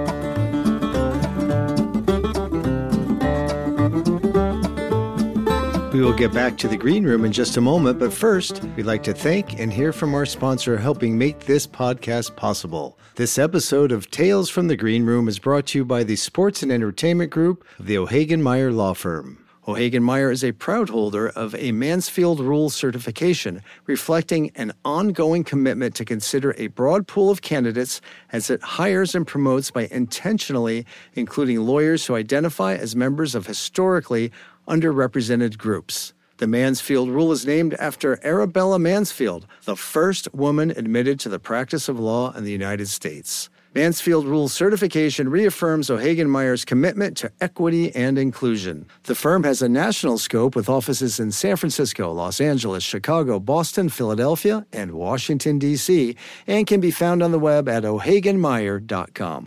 We 5.95 6.01
will 6.01 6.13
get 6.13 6.35
back 6.35 6.59
to 6.59 6.67
the 6.67 6.77
green 6.77 7.05
room 7.05 7.25
in 7.25 7.31
just 7.31 7.57
a 7.57 7.61
moment, 7.61 8.01
but 8.01 8.13
first, 8.13 8.65
we'd 8.75 8.83
like 8.83 9.05
to 9.05 9.15
thank 9.15 9.61
and 9.61 9.73
hear 9.73 9.93
from 9.93 10.13
our 10.13 10.27
sponsor 10.27 10.77
helping 10.77 11.17
make 11.17 11.47
this 11.47 11.69
podcast 11.69 12.35
possible. 12.35 12.99
This 13.15 13.39
episode 13.39 13.93
of 13.93 14.11
Tales 14.11 14.51
from 14.51 14.67
the 14.67 14.75
Green 14.75 15.07
Room 15.07 15.29
is 15.29 15.39
brought 15.39 15.67
to 15.67 15.79
you 15.79 15.85
by 15.85 16.03
the 16.03 16.17
Sports 16.17 16.65
and 16.65 16.73
Entertainment 16.73 17.31
Group 17.31 17.65
of 17.79 17.87
the 17.87 17.97
O'Hagan 17.97 18.43
Meyer 18.43 18.73
Law 18.73 18.93
Firm. 18.95 19.39
O'Hagan 19.67 20.03
Meyer 20.03 20.31
is 20.31 20.45
a 20.45 20.53
proud 20.53 20.91
holder 20.91 21.31
of 21.31 21.55
a 21.55 21.73
Mansfield 21.73 22.39
Rule 22.39 22.69
certification, 22.69 23.63
reflecting 23.87 24.51
an 24.57 24.73
ongoing 24.85 25.43
commitment 25.43 25.95
to 25.95 26.05
consider 26.05 26.55
a 26.59 26.67
broad 26.67 27.07
pool 27.07 27.31
of 27.31 27.41
candidates 27.41 28.03
as 28.31 28.51
it 28.51 28.61
hires 28.61 29.15
and 29.15 29.27
promotes 29.27 29.71
by 29.71 29.87
intentionally 29.91 30.85
including 31.15 31.61
lawyers 31.61 32.05
who 32.05 32.15
identify 32.15 32.75
as 32.75 32.95
members 32.95 33.35
of 33.35 33.47
historically 33.47 34.31
underrepresented 34.67 35.59
groups. 35.59 36.13
The 36.39 36.47
Mansfield 36.47 37.11
Rule 37.11 37.31
is 37.31 37.47
named 37.47 37.75
after 37.75 38.19
Arabella 38.25 38.79
Mansfield, 38.79 39.47
the 39.65 39.77
first 39.77 40.33
woman 40.35 40.71
admitted 40.71 41.21
to 41.21 41.29
the 41.29 41.39
practice 41.39 41.89
of 41.89 42.01
law 42.01 42.33
in 42.33 42.45
the 42.45 42.51
United 42.51 42.89
States. 42.89 43.49
Mansfield 43.75 44.25
Rule 44.25 44.49
certification 44.49 45.29
reaffirms 45.29 45.91
O'Hagan 45.91 46.31
Meyer's 46.31 46.65
commitment 46.65 47.17
to 47.17 47.33
equity 47.41 47.93
and 47.95 48.19
inclusion. 48.19 48.87
The 49.03 49.17
firm 49.17 49.43
has 49.43 49.63
a 49.63 49.69
national 49.69 50.19
scope 50.19 50.55
with 50.55 50.69
offices 50.69 51.19
in 51.19 51.33
San 51.33 51.57
Francisco, 51.57 52.13
Los 52.13 52.41
Angeles, 52.41 52.85
Chicago, 52.85 53.41
Boston, 53.41 53.89
Philadelphia, 53.89 54.65
and 54.73 54.93
Washington, 54.93 55.59
D.C., 55.59 56.15
and 56.47 56.69
can 56.69 56.81
be 56.81 56.93
found 56.93 57.21
on 57.21 57.33
the 57.33 57.39
web 57.39 57.69
at 57.69 57.85
o'haganmeyer.com. 57.85 59.45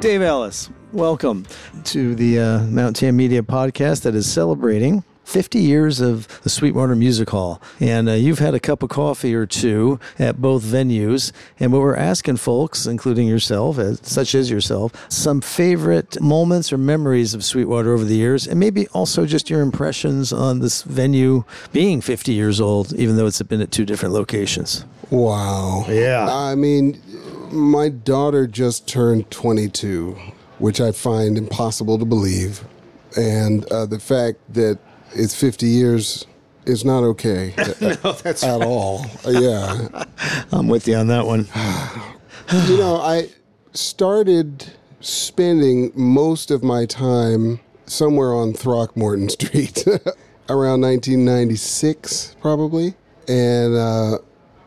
Dave 0.00 0.22
Ellis, 0.22 0.68
welcome 0.92 1.46
to 1.84 2.14
the 2.14 2.38
uh, 2.38 2.58
Mount 2.64 2.96
Tam 2.96 3.16
Media 3.16 3.42
podcast 3.42 4.02
that 4.02 4.14
is 4.14 4.30
celebrating 4.30 5.04
50 5.24 5.58
years 5.58 6.00
of 6.00 6.28
the 6.42 6.50
Sweetwater 6.50 6.94
Music 6.94 7.30
Hall. 7.30 7.62
And 7.80 8.08
uh, 8.08 8.12
you've 8.12 8.40
had 8.40 8.54
a 8.54 8.60
cup 8.60 8.82
of 8.82 8.90
coffee 8.90 9.34
or 9.34 9.46
two 9.46 9.98
at 10.18 10.42
both 10.42 10.62
venues. 10.62 11.32
And 11.58 11.72
what 11.72 11.80
we're 11.80 11.96
asking 11.96 12.36
folks, 12.36 12.84
including 12.84 13.26
yourself, 13.26 13.78
as, 13.78 14.00
such 14.02 14.34
as 14.34 14.50
yourself, 14.50 14.92
some 15.10 15.40
favorite 15.40 16.20
moments 16.20 16.72
or 16.72 16.78
memories 16.78 17.32
of 17.32 17.42
Sweetwater 17.42 17.94
over 17.94 18.04
the 18.04 18.16
years, 18.16 18.46
and 18.46 18.60
maybe 18.60 18.86
also 18.88 19.24
just 19.24 19.48
your 19.48 19.62
impressions 19.62 20.32
on 20.32 20.58
this 20.58 20.82
venue 20.82 21.44
being 21.72 22.02
50 22.02 22.32
years 22.32 22.60
old, 22.60 22.92
even 22.92 23.16
though 23.16 23.26
it's 23.26 23.40
been 23.42 23.62
at 23.62 23.70
two 23.70 23.86
different 23.86 24.14
locations. 24.14 24.84
Wow. 25.10 25.86
Yeah. 25.88 26.26
I 26.28 26.54
mean, 26.54 27.00
my 27.50 27.88
daughter 27.88 28.46
just 28.46 28.86
turned 28.86 29.30
22, 29.30 30.18
which 30.62 30.80
I 30.80 30.92
find 30.92 31.36
impossible 31.36 31.98
to 31.98 32.04
believe. 32.04 32.62
And 33.16 33.64
uh, 33.72 33.84
the 33.84 33.98
fact 33.98 34.38
that 34.54 34.78
it's 35.12 35.34
50 35.34 35.66
years 35.66 36.24
is 36.64 36.84
not 36.84 37.02
okay 37.02 37.52
no, 37.80 38.12
that's 38.12 38.44
at 38.44 38.62
all. 38.62 39.04
Uh, 39.26 39.30
yeah. 39.30 40.04
I'm 40.52 40.68
with 40.68 40.86
you 40.86 40.94
on 40.94 41.08
that 41.08 41.26
one. 41.26 41.48
you 42.68 42.76
know, 42.76 42.98
I 42.98 43.28
started 43.72 44.72
spending 45.00 45.90
most 45.96 46.52
of 46.52 46.62
my 46.62 46.86
time 46.86 47.58
somewhere 47.86 48.32
on 48.32 48.52
Throckmorton 48.52 49.30
Street 49.30 49.84
around 50.48 50.80
1996, 50.82 52.36
probably. 52.40 52.94
And 53.26 53.74
uh, 53.74 54.18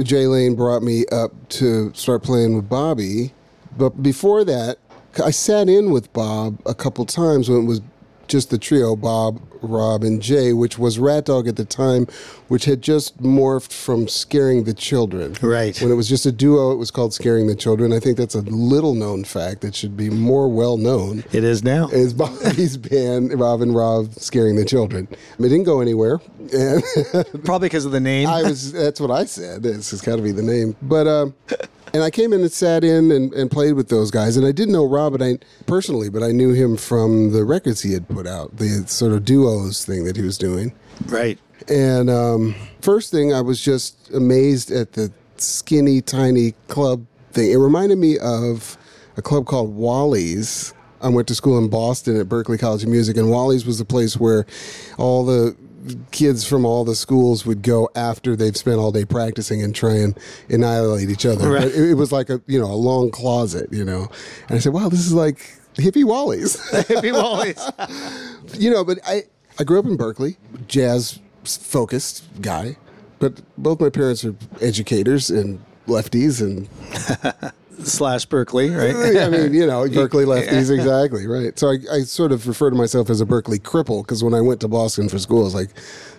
Jay 0.03 0.27
Lane 0.27 0.55
brought 0.55 0.83
me 0.83 1.05
up 1.13 1.31
to 1.51 1.93
start 1.93 2.21
playing 2.21 2.53
with 2.57 2.67
Bobby. 2.67 3.33
But 3.77 4.03
before 4.03 4.43
that, 4.43 4.77
I 5.19 5.31
sat 5.31 5.69
in 5.69 5.91
with 5.91 6.11
Bob 6.13 6.59
a 6.65 6.73
couple 6.73 7.05
times 7.05 7.49
when 7.49 7.63
it 7.63 7.65
was 7.65 7.81
just 8.27 8.49
the 8.49 8.57
trio 8.57 8.95
Bob, 8.95 9.41
Rob, 9.61 10.03
and 10.03 10.21
Jay, 10.21 10.53
which 10.53 10.77
was 10.77 10.97
Ratdog 10.97 11.47
at 11.47 11.55
the 11.55 11.65
time, 11.65 12.07
which 12.47 12.65
had 12.65 12.81
just 12.81 13.21
morphed 13.21 13.71
from 13.71 14.07
Scaring 14.07 14.63
the 14.63 14.73
Children. 14.73 15.35
Right. 15.41 15.79
When 15.81 15.91
it 15.91 15.95
was 15.95 16.07
just 16.07 16.25
a 16.25 16.31
duo, 16.31 16.71
it 16.71 16.77
was 16.77 16.91
called 16.91 17.13
Scaring 17.13 17.47
the 17.47 17.55
Children. 17.55 17.93
I 17.93 17.99
think 17.99 18.17
that's 18.17 18.35
a 18.35 18.41
little 18.41 18.93
known 18.93 19.23
fact 19.23 19.61
that 19.61 19.75
should 19.75 19.95
be 19.97 20.09
more 20.09 20.47
well 20.47 20.77
known. 20.77 21.23
It 21.31 21.43
is 21.43 21.63
now. 21.63 21.87
Is 21.89 22.13
Bobby's 22.13 22.77
band, 22.89 23.37
Rob 23.39 23.61
and 23.61 23.75
Rob, 23.75 24.13
Scaring 24.13 24.55
the 24.55 24.65
Children. 24.65 25.07
It 25.39 25.41
didn't 25.41 25.63
go 25.63 25.81
anywhere. 25.81 26.17
Probably 27.43 27.67
because 27.67 27.85
of 27.85 27.91
the 27.91 27.99
name. 27.99 28.27
I 28.27 28.43
was 28.43 28.71
that's 28.71 28.99
what 28.99 29.11
I 29.11 29.25
said. 29.25 29.63
This 29.63 29.91
has 29.91 30.01
got 30.01 30.17
to 30.17 30.21
be 30.21 30.31
the 30.31 30.43
name. 30.43 30.75
But 30.81 31.07
um, 31.07 31.33
and 31.95 32.03
I 32.03 32.11
came 32.11 32.33
in 32.33 32.41
and 32.41 32.51
sat 32.51 32.83
in 32.83 33.09
and, 33.09 33.33
and 33.33 33.49
played 33.49 33.71
with 33.71 33.87
those 33.87 34.11
guys. 34.11 34.35
And 34.35 34.45
I 34.45 34.51
didn't 34.51 34.73
know 34.73 34.83
Rob, 34.83 35.13
but 35.13 35.21
I 35.21 35.37
personally, 35.65 36.09
but 36.09 36.23
I 36.23 36.31
knew 36.33 36.51
him 36.51 36.75
from 36.75 37.31
the 37.31 37.45
records 37.45 37.83
he 37.83 37.93
had 37.93 38.09
put 38.09 38.27
out, 38.27 38.57
the 38.57 38.83
sort 38.85 39.13
of 39.13 39.23
duos 39.23 39.85
thing 39.85 40.03
that 40.03 40.17
he 40.17 40.21
was 40.21 40.37
doing. 40.37 40.73
right. 41.05 41.39
And 41.69 42.09
um, 42.09 42.53
first 42.81 43.11
thing, 43.11 43.33
I 43.33 43.39
was 43.39 43.61
just 43.61 44.11
amazed 44.11 44.71
at 44.71 44.91
the 44.91 45.09
skinny, 45.37 46.01
tiny 46.01 46.51
club 46.67 47.05
thing. 47.31 47.49
It 47.49 47.55
reminded 47.55 47.97
me 47.97 48.19
of 48.19 48.77
a 49.15 49.21
club 49.21 49.45
called 49.45 49.73
Wally's. 49.73 50.73
I 51.01 51.07
went 51.07 51.29
to 51.29 51.35
school 51.35 51.57
in 51.57 51.69
Boston 51.69 52.19
at 52.19 52.27
Berklee 52.27 52.59
College 52.59 52.83
of 52.83 52.89
Music, 52.89 53.15
and 53.15 53.29
Wally's 53.29 53.65
was 53.65 53.79
the 53.79 53.85
place 53.85 54.17
where 54.17 54.45
all 54.97 55.25
the 55.25 55.55
kids 56.11 56.45
from 56.45 56.65
all 56.65 56.83
the 56.83 56.95
schools 56.95 57.45
would 57.45 57.61
go 57.61 57.89
after 57.95 58.35
they've 58.35 58.57
spent 58.57 58.77
all 58.77 58.91
day 58.91 59.05
practicing 59.05 59.63
and 59.63 59.75
try 59.75 59.95
and 59.95 60.17
annihilate 60.49 61.09
each 61.09 61.25
other. 61.25 61.49
Right. 61.49 61.67
It, 61.67 61.91
it 61.91 61.93
was 61.95 62.11
like 62.11 62.29
a 62.29 62.41
you 62.47 62.59
know 62.59 62.71
a 62.71 62.75
long 62.75 63.11
closet, 63.11 63.71
you 63.71 63.85
know. 63.85 64.09
And 64.47 64.57
I 64.57 64.59
said, 64.59 64.73
"Wow, 64.73 64.89
this 64.89 64.99
is 64.99 65.13
like 65.13 65.37
hippie 65.75 66.03
Wally's." 66.03 66.57
hippie 66.71 67.13
always. 67.13 67.59
you 68.59 68.69
know, 68.69 68.83
but 68.83 68.99
I 69.05 69.23
I 69.59 69.63
grew 69.63 69.79
up 69.79 69.85
in 69.85 69.97
Berkeley, 69.97 70.37
jazz 70.67 71.19
focused 71.43 72.23
guy, 72.41 72.77
but 73.19 73.41
both 73.57 73.79
my 73.79 73.89
parents 73.89 74.25
are 74.25 74.35
educators 74.61 75.29
and 75.29 75.63
lefties, 75.87 76.41
and 76.41 76.67
slash 77.83 78.25
Berkeley, 78.25 78.69
right? 78.69 78.95
I 79.17 79.29
mean, 79.29 79.53
you 79.53 79.65
know, 79.65 79.87
Berkeley 79.93 80.25
lefties, 80.25 80.73
exactly 80.73 81.27
right. 81.27 81.57
So 81.57 81.69
I, 81.69 81.77
I 81.91 81.99
sort 82.01 82.31
of 82.31 82.47
refer 82.47 82.69
to 82.69 82.75
myself 82.75 83.09
as 83.09 83.21
a 83.21 83.25
Berkeley 83.25 83.59
cripple 83.59 84.03
because 84.03 84.23
when 84.23 84.33
I 84.33 84.41
went 84.41 84.61
to 84.61 84.67
Boston 84.67 85.09
for 85.09 85.19
school, 85.19 85.41
I 85.41 85.43
was 85.45 85.55
like, 85.55 85.69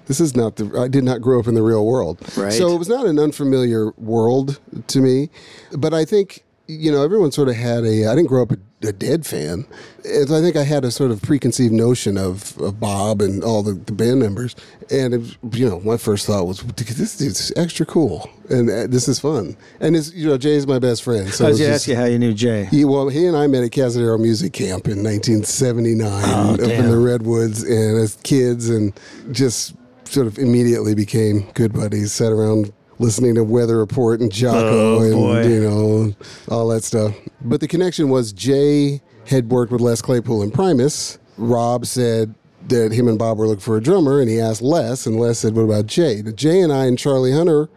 this 0.07 0.21
is 0.21 0.37
not 0.37 0.57
the. 0.57 0.79
I 0.79 0.89
did 0.89 1.05
not 1.05 1.21
grow 1.21 1.41
up 1.41 1.47
in 1.47 1.55
the 1.55 1.63
real 1.63 1.85
world, 1.87 2.21
Right. 2.37 2.53
So 2.53 2.75
it 2.75 2.79
was 2.79 2.89
not 2.89 3.07
an 3.07 3.19
unfamiliar 3.19 3.93
world 3.93 4.61
to 4.89 5.01
me, 5.01 5.31
but 5.77 5.95
I 5.95 6.05
think. 6.05 6.43
You 6.69 6.91
know, 6.91 7.05
everyone 7.05 7.31
sort 7.31 7.49
of 7.49 7.55
had 7.55 7.85
a. 7.85 8.09
I 8.09 8.17
didn't 8.17 8.27
grow 8.27 8.43
up 8.43 8.51
a, 8.83 8.93
Dead 8.93 9.25
fan. 9.27 9.67
And 10.05 10.33
I 10.33 10.41
think 10.41 10.55
I 10.57 10.63
had 10.63 10.85
a 10.85 10.91
sort 10.91 11.11
of 11.11 11.21
preconceived 11.23 11.73
notion 11.73 12.17
of, 12.19 12.57
of 12.61 12.79
Bob 12.79 13.21
and 13.23 13.43
all 13.43 13.63
the, 13.63 13.73
the 13.73 13.93
band 13.93 14.21
members. 14.21 14.55
And, 14.91 15.15
it, 15.15 15.19
was- 15.19 15.37
you 15.53 15.69
know, 15.69 15.81
my 15.81 15.97
first 15.97 16.27
thought 16.27 16.47
was, 16.47 16.61
this 16.61 17.17
dude's 17.19 17.53
extra 17.57 17.85
cool. 17.87 18.31
And 18.51 18.71
uh, 18.71 18.87
this 18.87 19.09
is 19.09 19.19
fun. 19.19 19.57
And, 19.81 19.97
it's, 19.97 20.13
you 20.15 20.29
know, 20.29 20.39
Jay's 20.39 20.67
my 20.67 20.79
best 20.79 21.03
friend. 21.03 21.29
So 21.31 21.47
I 21.47 21.49
was 21.49 21.55
was 21.55 21.61
going 21.61 21.71
to 21.71 21.75
just- 21.75 21.85
ask 21.85 21.89
you 21.89 21.97
how 21.97 22.05
you 22.05 22.19
knew 22.19 22.33
Jay. 22.35 22.67
he, 22.67 22.85
well, 22.85 23.09
he 23.09 23.27
and 23.27 23.37
I 23.37 23.47
met 23.47 23.65
at 23.65 23.71
Cazadero 23.73 24.21
Music 24.21 24.53
Camp 24.53 24.87
in 24.87 25.03
1979 25.03 26.25
up 26.55 26.61
in 26.61 26.91
the 26.91 26.99
Redwoods, 26.99 27.63
and 27.63 27.99
as 27.99 28.17
kids, 28.23 28.69
and 28.71 28.93
just 29.33 29.75
sort 30.05 30.27
of 30.27 30.39
immediately 30.39 30.95
became 30.95 31.51
good 31.55 31.73
buddies. 31.73 32.13
Sat 32.13 32.31
around 32.33 32.73
listening 32.99 33.35
to 33.37 33.45
Weather 33.45 33.79
Report 33.79 34.21
and 34.21 34.31
Jaco, 34.31 34.53
Oh, 34.55 35.03
and 35.03 35.13
boy. 35.13 35.43
you 35.47 35.61
know 35.61 36.13
all 36.49 36.69
that 36.69 36.85
stuff. 36.85 37.15
But 37.43 37.61
the 37.61 37.69
connection 37.69 38.09
was 38.09 38.33
Jay 38.33 39.01
had 39.27 39.51
worked 39.51 39.73
with 39.73 39.81
Les 39.81 40.01
Claypool 40.03 40.43
and 40.43 40.53
Primus. 40.53 41.19
Rob 41.37 41.85
said 41.87 42.35
that 42.69 42.93
him 42.93 43.07
and 43.09 43.19
Bob 43.19 43.39
were 43.39 43.47
looking 43.47 43.61
for 43.61 43.77
a 43.77 43.83
drummer, 43.83 44.21
and 44.21 44.29
he 44.31 44.41
asked 44.41 44.63
Les, 44.63 45.07
and 45.07 45.21
Les 45.21 45.39
said, 45.39 45.55
"What 45.55 45.63
about 45.63 45.87
Jay?" 45.87 46.23
Jay 46.23 46.61
and 46.61 46.73
I 46.73 46.87
and 46.87 46.99
Charlie 46.99 47.33
Hunter 47.33 47.69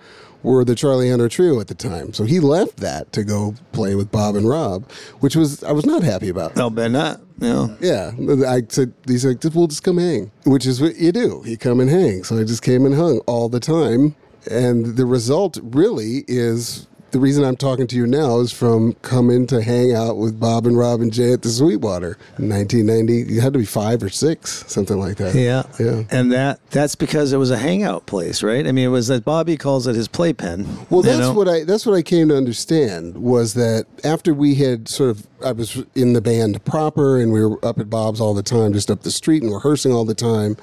were 0.42 0.64
the 0.64 0.74
Charlie 0.74 1.10
Hunter 1.10 1.28
trio 1.28 1.60
at 1.60 1.68
the 1.68 1.76
time, 1.76 2.14
so 2.14 2.24
he 2.24 2.40
left 2.40 2.78
that 2.78 3.12
to 3.12 3.26
go 3.26 3.54
play 3.74 3.94
with 3.94 4.10
Bob 4.10 4.36
and 4.38 4.48
Rob, 4.48 4.90
which 5.20 5.36
was 5.36 5.64
I 5.66 5.74
was 5.74 5.86
not 5.86 6.02
happy 6.02 6.30
about. 6.30 6.58
I'll 6.58 6.70
bet 6.70 6.92
not. 6.92 7.20
No. 7.40 7.76
Yeah, 7.82 8.12
I 8.48 8.62
said 8.70 8.94
he 9.06 9.18
said 9.18 9.44
we'll 9.54 9.68
just 9.68 9.84
come 9.84 9.98
hang, 9.98 10.32
which 10.46 10.66
is 10.66 10.80
what 10.82 10.96
you 10.96 11.12
do. 11.12 11.42
You 11.46 11.58
come 11.58 11.80
and 11.82 11.90
hang. 11.90 12.24
So 12.24 12.40
I 12.40 12.44
just 12.46 12.64
came 12.64 12.86
and 12.86 12.96
hung 12.96 13.20
all 13.28 13.50
the 13.50 13.60
time, 13.60 14.16
and 14.50 14.98
the 14.98 15.06
result 15.06 15.58
really 15.62 16.24
is 16.28 16.88
the 17.12 17.20
reason 17.20 17.44
I'm 17.44 17.56
talking 17.56 17.88
to 17.88 17.96
you 17.96 18.06
now 18.06 18.40
is 18.40 18.52
from 18.52 18.94
coming 19.02 19.48
to 19.48 19.62
hang 19.62 19.94
out 19.94 20.18
with 20.18 20.40
Bob 20.40 20.66
and 20.66 20.78
Rob 20.78 21.02
and 21.02 21.12
Jay 21.12 21.34
at 21.34 21.42
the 21.42 21.50
Sweetwater 21.50 22.18
in 22.38 22.50
1990. 22.50 23.34
You 23.34 23.42
had 23.42 23.54
to 23.54 23.60
be 23.60 23.66
five 23.66 24.04
or 24.04 24.10
six, 24.10 24.64
something 24.72 25.00
like 25.00 25.18
that. 25.18 25.36
Yeah. 25.36 25.64
Yeah. 25.80 26.04
And 26.12 26.32
that 26.32 26.60
that's 26.70 26.96
because 26.96 27.34
it 27.34 27.38
was 27.38 27.52
a 27.52 27.58
hangout 27.58 28.06
place, 28.06 28.44
right? 28.44 28.68
I 28.68 28.72
mean, 28.72 28.86
it 28.86 28.90
was 28.90 29.08
that 29.08 29.26
Bobby 29.26 29.58
calls 29.58 29.88
it 29.88 29.96
his 29.96 30.08
playpen. 30.08 30.66
Well, 30.90 31.02
you 31.02 31.12
that's 31.12 31.20
know? 31.20 31.34
what 31.34 31.48
I 31.48 31.64
that's 31.64 31.86
what 31.86 31.96
I 31.96 32.02
came 32.02 32.30
to 32.30 32.38
understand 32.38 33.18
was 33.18 33.54
that 33.56 33.86
after 34.04 34.34
we 34.34 34.56
had 34.56 34.88
sort 34.88 35.10
of 35.10 35.28
I 35.44 35.52
was 35.52 35.84
in 35.96 36.14
the 36.14 36.22
band 36.22 36.64
proper 36.66 37.20
and 37.20 37.32
we 37.32 37.44
were 37.44 37.64
up 37.66 37.80
at 37.80 37.90
Bob's 37.90 38.22
all 38.22 38.34
the 38.34 38.44
time, 38.44 38.74
just 38.74 38.92
up 38.92 39.02
the 39.02 39.12
street 39.12 39.42
and 39.42 39.54
rehearsing 39.54 39.92
all 39.92 40.06
the 40.06 40.16
time. 40.16 40.58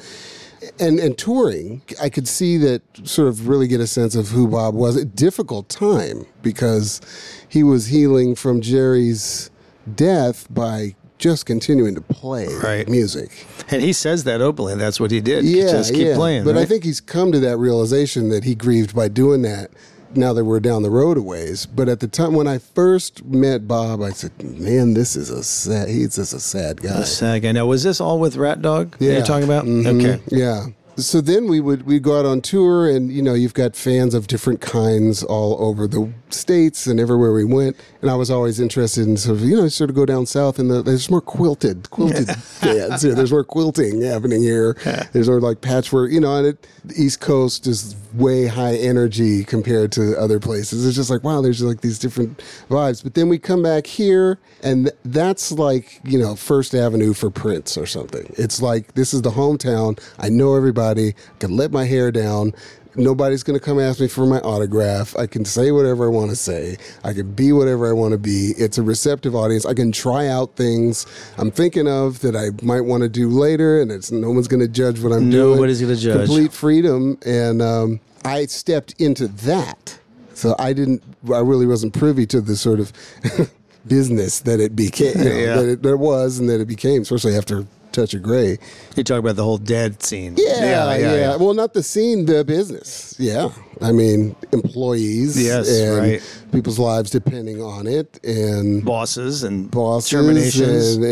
And 0.80 0.98
and 0.98 1.16
touring, 1.16 1.82
I 2.02 2.08
could 2.08 2.26
see 2.28 2.56
that 2.58 2.82
sort 3.04 3.28
of 3.28 3.48
really 3.48 3.68
get 3.68 3.80
a 3.80 3.86
sense 3.86 4.14
of 4.14 4.28
who 4.28 4.48
Bob 4.48 4.74
was. 4.74 4.96
A 4.96 5.04
difficult 5.04 5.68
time 5.68 6.26
because 6.42 7.00
he 7.48 7.62
was 7.62 7.86
healing 7.86 8.34
from 8.34 8.60
Jerry's 8.60 9.50
death 9.94 10.46
by 10.50 10.94
just 11.18 11.46
continuing 11.46 11.94
to 11.94 12.00
play 12.02 12.46
Right. 12.62 12.86
music. 12.88 13.30
And 13.70 13.80
he 13.82 13.92
says 13.94 14.24
that 14.24 14.42
openly. 14.42 14.74
That's 14.74 15.00
what 15.00 15.10
he 15.10 15.20
did. 15.20 15.44
Yeah, 15.44 15.70
Just 15.72 15.94
keep 15.94 16.08
yeah. 16.08 16.14
playing. 16.14 16.44
But 16.44 16.58
I 16.58 16.66
think 16.66 16.84
he's 16.84 17.00
come 17.00 17.32
to 17.32 17.40
that 17.40 17.56
realization 17.56 18.28
that 18.28 18.44
he 18.44 18.54
grieved 18.54 18.94
by 18.94 19.08
doing 19.08 19.40
that. 19.42 19.70
Now 20.16 20.32
that 20.32 20.44
we're 20.44 20.60
down 20.60 20.82
the 20.82 20.90
road 20.90 21.18
a 21.18 21.22
ways, 21.22 21.66
but 21.66 21.88
at 21.88 22.00
the 22.00 22.08
time 22.08 22.32
when 22.32 22.46
I 22.46 22.58
first 22.58 23.24
met 23.24 23.68
Bob, 23.68 24.00
I 24.02 24.10
said, 24.10 24.32
"Man, 24.42 24.94
this 24.94 25.14
is 25.14 25.28
a 25.30 25.42
sad. 25.44 25.88
He's 25.88 26.16
just 26.16 26.32
a 26.32 26.40
sad 26.40 26.80
guy." 26.80 27.00
a 27.00 27.06
sad 27.06 27.42
guy. 27.42 27.52
Now, 27.52 27.66
was 27.66 27.82
this 27.82 28.00
all 28.00 28.18
with 28.18 28.34
Ratdog? 28.36 28.94
that 28.98 29.00
Yeah. 29.00 29.12
You're 29.12 29.24
talking 29.26 29.44
about? 29.44 29.64
Mhm. 29.66 30.00
Okay. 30.00 30.22
Yeah. 30.30 30.66
So 30.96 31.20
then 31.20 31.46
we 31.46 31.60
would 31.60 31.82
we'd 31.84 32.02
go 32.02 32.18
out 32.18 32.24
on 32.24 32.40
tour, 32.40 32.88
and 32.88 33.12
you 33.12 33.20
know 33.20 33.34
you've 33.34 33.52
got 33.52 33.76
fans 33.76 34.14
of 34.14 34.28
different 34.28 34.62
kinds 34.62 35.22
all 35.22 35.62
over 35.62 35.86
the 35.86 36.10
states 36.30 36.86
and 36.86 36.98
everywhere 36.98 37.32
we 37.32 37.44
went. 37.44 37.76
And 38.00 38.10
I 38.10 38.14
was 38.14 38.30
always 38.30 38.58
interested 38.58 39.06
in 39.06 39.18
sort 39.18 39.38
of 39.38 39.44
you 39.44 39.56
know 39.56 39.68
sort 39.68 39.90
of 39.90 39.96
go 39.96 40.06
down 40.06 40.24
south, 40.24 40.58
and 40.58 40.70
the, 40.70 40.82
there's 40.82 41.10
more 41.10 41.20
quilted 41.20 41.90
quilted 41.90 42.28
fans 42.36 43.02
here. 43.02 43.14
There's 43.14 43.30
more 43.30 43.44
quilting 43.44 44.00
happening 44.00 44.42
here. 44.42 44.74
There's 45.12 45.28
more 45.28 45.40
like 45.40 45.60
patchwork, 45.60 46.12
you 46.12 46.20
know. 46.20 46.34
And 46.36 46.46
it, 46.46 46.66
the 46.82 46.94
East 46.94 47.20
Coast 47.20 47.66
is 47.66 47.94
way 48.14 48.46
high 48.46 48.76
energy 48.76 49.44
compared 49.44 49.92
to 49.92 50.18
other 50.18 50.40
places. 50.40 50.86
It's 50.86 50.96
just 50.96 51.10
like 51.10 51.22
wow, 51.22 51.42
there's 51.42 51.62
like 51.62 51.82
these 51.82 51.98
different 51.98 52.42
vibes. 52.70 53.02
But 53.02 53.14
then 53.14 53.28
we 53.28 53.38
come 53.38 53.62
back 53.62 53.86
here, 53.86 54.38
and 54.62 54.86
th- 54.86 54.96
that's 55.04 55.52
like 55.52 56.00
you 56.04 56.18
know 56.18 56.36
First 56.36 56.74
Avenue 56.74 57.12
for 57.12 57.28
Prince 57.28 57.76
or 57.76 57.84
something. 57.84 58.32
It's 58.38 58.62
like 58.62 58.94
this 58.94 59.12
is 59.12 59.20
the 59.20 59.32
hometown. 59.32 60.00
I 60.18 60.30
know 60.30 60.54
everybody. 60.54 60.85
I 60.86 61.14
can 61.38 61.56
let 61.56 61.72
my 61.72 61.84
hair 61.84 62.10
down. 62.12 62.52
Nobody's 62.98 63.42
going 63.42 63.58
to 63.58 63.62
come 63.64 63.78
ask 63.78 64.00
me 64.00 64.08
for 64.08 64.24
my 64.24 64.38
autograph. 64.38 65.14
I 65.18 65.26
can 65.26 65.44
say 65.44 65.70
whatever 65.70 66.06
I 66.06 66.08
want 66.08 66.30
to 66.30 66.36
say. 66.36 66.78
I 67.04 67.12
can 67.12 67.30
be 67.34 67.52
whatever 67.52 67.86
I 67.86 67.92
want 67.92 68.12
to 68.12 68.18
be. 68.18 68.54
It's 68.56 68.78
a 68.78 68.82
receptive 68.82 69.34
audience. 69.34 69.66
I 69.66 69.74
can 69.74 69.92
try 69.92 70.28
out 70.28 70.56
things 70.56 71.04
I'm 71.36 71.50
thinking 71.50 71.86
of 71.88 72.20
that 72.20 72.34
I 72.34 72.50
might 72.64 72.80
want 72.82 73.02
to 73.02 73.10
do 73.10 73.28
later, 73.28 73.82
and 73.82 73.92
it's 73.92 74.10
no 74.10 74.30
one's 74.30 74.48
going 74.48 74.60
to 74.60 74.68
judge 74.68 75.00
what 75.00 75.12
I'm 75.12 75.28
doing. 75.28 75.56
Nobody's 75.56 75.80
gonna 75.82 75.96
judge. 75.96 76.26
Complete 76.26 76.54
freedom, 76.54 77.18
and 77.26 77.60
um, 77.60 78.00
I 78.24 78.46
stepped 78.46 78.94
into 78.98 79.28
that. 79.28 79.98
So 80.32 80.54
I 80.58 80.72
didn't. 80.72 81.02
I 81.32 81.40
really 81.40 81.66
wasn't 81.66 81.92
privy 81.92 82.24
to 82.26 82.40
the 82.40 82.56
sort 82.56 82.80
of 82.80 82.92
business 83.86 84.40
that 84.40 84.58
it 84.60 84.74
became. 84.74 85.18
You 85.18 85.24
know, 85.24 85.36
Yeah. 85.36 85.56
That 85.56 85.68
it 85.68 85.82
there 85.82 85.96
was, 85.96 86.38
and 86.38 86.48
that 86.48 86.60
it 86.62 86.66
became, 86.66 87.02
especially 87.02 87.36
after 87.36 87.66
Touch 87.96 88.12
of 88.12 88.22
Grey. 88.22 88.58
You 88.94 89.02
talk 89.04 89.18
about 89.20 89.36
the 89.36 89.42
whole 89.42 89.56
dead 89.56 90.02
scene. 90.02 90.34
Yeah, 90.36 90.94
yeah, 90.96 91.36
Well, 91.36 91.54
not 91.54 91.72
the 91.72 91.82
scene, 91.82 92.26
the 92.26 92.44
business. 92.44 93.14
Yeah. 93.18 93.48
I 93.80 93.92
mean, 93.92 94.36
employees. 94.52 95.42
Yes, 95.42 95.66
and 95.80 95.98
right. 95.98 96.38
People's 96.52 96.78
lives 96.78 97.10
depending 97.10 97.62
on 97.62 97.86
it, 97.86 98.20
and 98.22 98.84
Bosses 98.84 99.42
and 99.44 99.70
bosses 99.70 100.10
terminations. 100.10 100.96
and, 100.96 101.04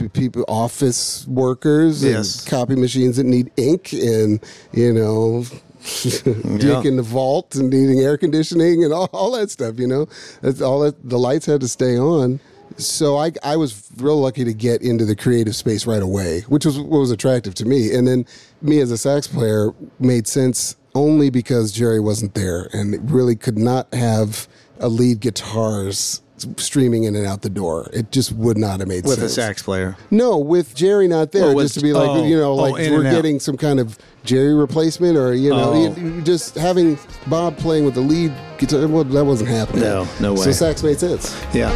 and 0.00 0.12
people, 0.12 0.44
office 0.48 1.26
workers, 1.28 2.02
Yes. 2.04 2.40
and 2.40 2.50
copy 2.50 2.74
machines 2.74 3.16
that 3.18 3.24
need 3.26 3.50
ink, 3.56 3.92
and 3.92 4.40
you 4.72 4.92
know. 4.92 5.44
Dick 6.02 6.84
in 6.84 6.94
the 6.96 7.02
vault 7.04 7.56
and 7.56 7.68
needing 7.70 7.98
air 7.98 8.16
conditioning 8.16 8.84
and 8.84 8.92
all, 8.92 9.10
all 9.12 9.32
that 9.32 9.50
stuff, 9.50 9.80
you 9.80 9.86
know, 9.88 10.06
that's 10.40 10.60
all 10.60 10.78
that 10.80 10.94
the 11.08 11.18
lights 11.18 11.44
had 11.46 11.60
to 11.60 11.66
stay 11.66 11.98
on. 11.98 12.38
So 12.80 13.16
I, 13.16 13.32
I 13.42 13.56
was 13.56 13.88
real 13.96 14.20
lucky 14.20 14.44
to 14.44 14.52
get 14.54 14.82
into 14.82 15.04
the 15.04 15.16
creative 15.16 15.54
space 15.56 15.86
right 15.86 16.02
away, 16.02 16.40
which 16.48 16.64
was 16.64 16.78
what 16.78 16.98
was 17.00 17.10
attractive 17.10 17.54
to 17.56 17.64
me. 17.64 17.94
And 17.94 18.06
then 18.06 18.26
me 18.60 18.80
as 18.80 18.90
a 18.90 18.98
sax 18.98 19.26
player 19.26 19.72
made 19.98 20.26
sense 20.26 20.76
only 20.94 21.30
because 21.30 21.72
Jerry 21.72 22.00
wasn't 22.00 22.34
there 22.34 22.68
and 22.72 23.10
really 23.10 23.36
could 23.36 23.56
not 23.58 23.92
have 23.94 24.46
a 24.78 24.88
lead 24.88 25.20
guitars 25.20 26.20
streaming 26.56 27.04
in 27.04 27.14
and 27.14 27.24
out 27.24 27.42
the 27.42 27.48
door. 27.50 27.88
It 27.92 28.10
just 28.10 28.32
would 28.32 28.58
not 28.58 28.80
have 28.80 28.88
made 28.88 29.04
sense. 29.06 29.16
with 29.16 29.22
a 29.22 29.28
sax 29.28 29.62
player. 29.62 29.96
No, 30.10 30.38
with 30.38 30.74
Jerry 30.74 31.06
not 31.06 31.30
there, 31.30 31.44
Oh, 31.50 31.54
with- 31.54 31.66
just 31.66 31.76
to 31.76 31.80
be 31.82 31.92
like, 31.92 32.08
oh, 32.08 32.26
you 32.26 32.36
know, 32.36 32.52
oh, 32.52 32.56
like 32.56 32.82
in 32.82 32.92
we're 32.92 33.04
getting 33.04 33.38
some 33.38 33.56
kind 33.56 33.78
of 33.78 33.96
Jerry 34.24 34.52
replacement, 34.52 35.16
or 35.16 35.34
you 35.34 35.50
know, 35.50 35.94
Oh. 35.96 36.20
just 36.22 36.56
having 36.56 36.98
Bob 37.28 37.56
playing 37.58 37.84
with 37.84 37.94
the 37.94 38.00
lead 38.00 38.32
guitar. 38.58 38.86
Well, 38.88 39.04
that 39.04 39.24
wasn't 39.24 39.50
happening. 39.50 39.82
No, 39.82 40.08
no 40.20 40.32
way. 40.34 40.40
So 40.42 40.52
sax 40.52 40.82
made 40.82 40.98
sense. 40.98 41.32
Yeah. 41.54 41.70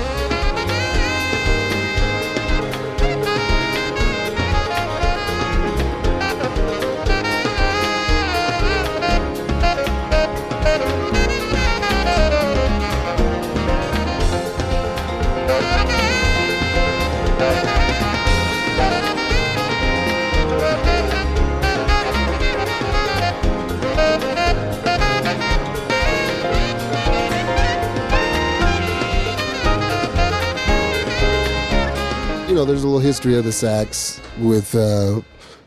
History 33.16 33.38
of 33.38 33.44
the 33.44 33.52
sax 33.52 34.20
with 34.40 34.74
uh, 34.74 35.22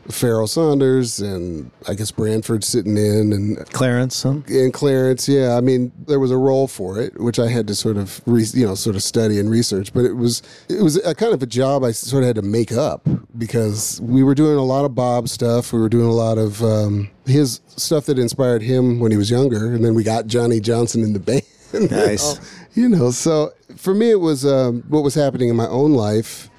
Pharoah 0.08 0.46
Sanders 0.46 1.18
and 1.18 1.68
I 1.88 1.94
guess 1.94 2.12
Branford 2.12 2.62
sitting 2.62 2.96
in 2.96 3.32
and 3.32 3.68
Clarence. 3.72 4.22
Huh? 4.22 4.38
and 4.46 4.72
Clarence, 4.72 5.28
yeah. 5.28 5.56
I 5.56 5.60
mean, 5.60 5.90
there 6.06 6.20
was 6.20 6.30
a 6.30 6.36
role 6.36 6.68
for 6.68 7.00
it, 7.00 7.20
which 7.20 7.40
I 7.40 7.48
had 7.48 7.66
to 7.66 7.74
sort 7.74 7.96
of, 7.96 8.20
re, 8.24 8.44
you 8.54 8.64
know, 8.64 8.76
sort 8.76 8.94
of 8.94 9.02
study 9.02 9.40
and 9.40 9.50
research. 9.50 9.92
But 9.92 10.04
it 10.04 10.12
was, 10.12 10.44
it 10.68 10.80
was 10.80 11.04
a 11.04 11.12
kind 11.12 11.34
of 11.34 11.42
a 11.42 11.46
job 11.46 11.82
I 11.82 11.90
sort 11.90 12.22
of 12.22 12.28
had 12.28 12.36
to 12.36 12.42
make 12.42 12.70
up 12.70 13.08
because 13.36 14.00
we 14.00 14.22
were 14.22 14.36
doing 14.36 14.56
a 14.56 14.64
lot 14.64 14.84
of 14.84 14.94
Bob 14.94 15.28
stuff. 15.28 15.72
We 15.72 15.80
were 15.80 15.88
doing 15.88 16.06
a 16.06 16.12
lot 16.12 16.38
of 16.38 16.62
um, 16.62 17.10
his 17.26 17.60
stuff 17.66 18.06
that 18.06 18.16
inspired 18.16 18.62
him 18.62 19.00
when 19.00 19.10
he 19.10 19.16
was 19.16 19.28
younger, 19.28 19.74
and 19.74 19.84
then 19.84 19.96
we 19.96 20.04
got 20.04 20.28
Johnny 20.28 20.60
Johnson 20.60 21.02
in 21.02 21.14
the 21.14 21.18
band. 21.72 21.90
Nice. 21.90 22.38
You 22.74 22.88
know, 22.88 23.10
so 23.10 23.52
for 23.76 23.92
me, 23.92 24.10
it 24.10 24.20
was 24.20 24.46
um, 24.46 24.84
what 24.88 25.02
was 25.02 25.16
happening 25.16 25.48
in 25.48 25.56
my 25.56 25.66
own 25.66 25.94
life. 25.94 26.49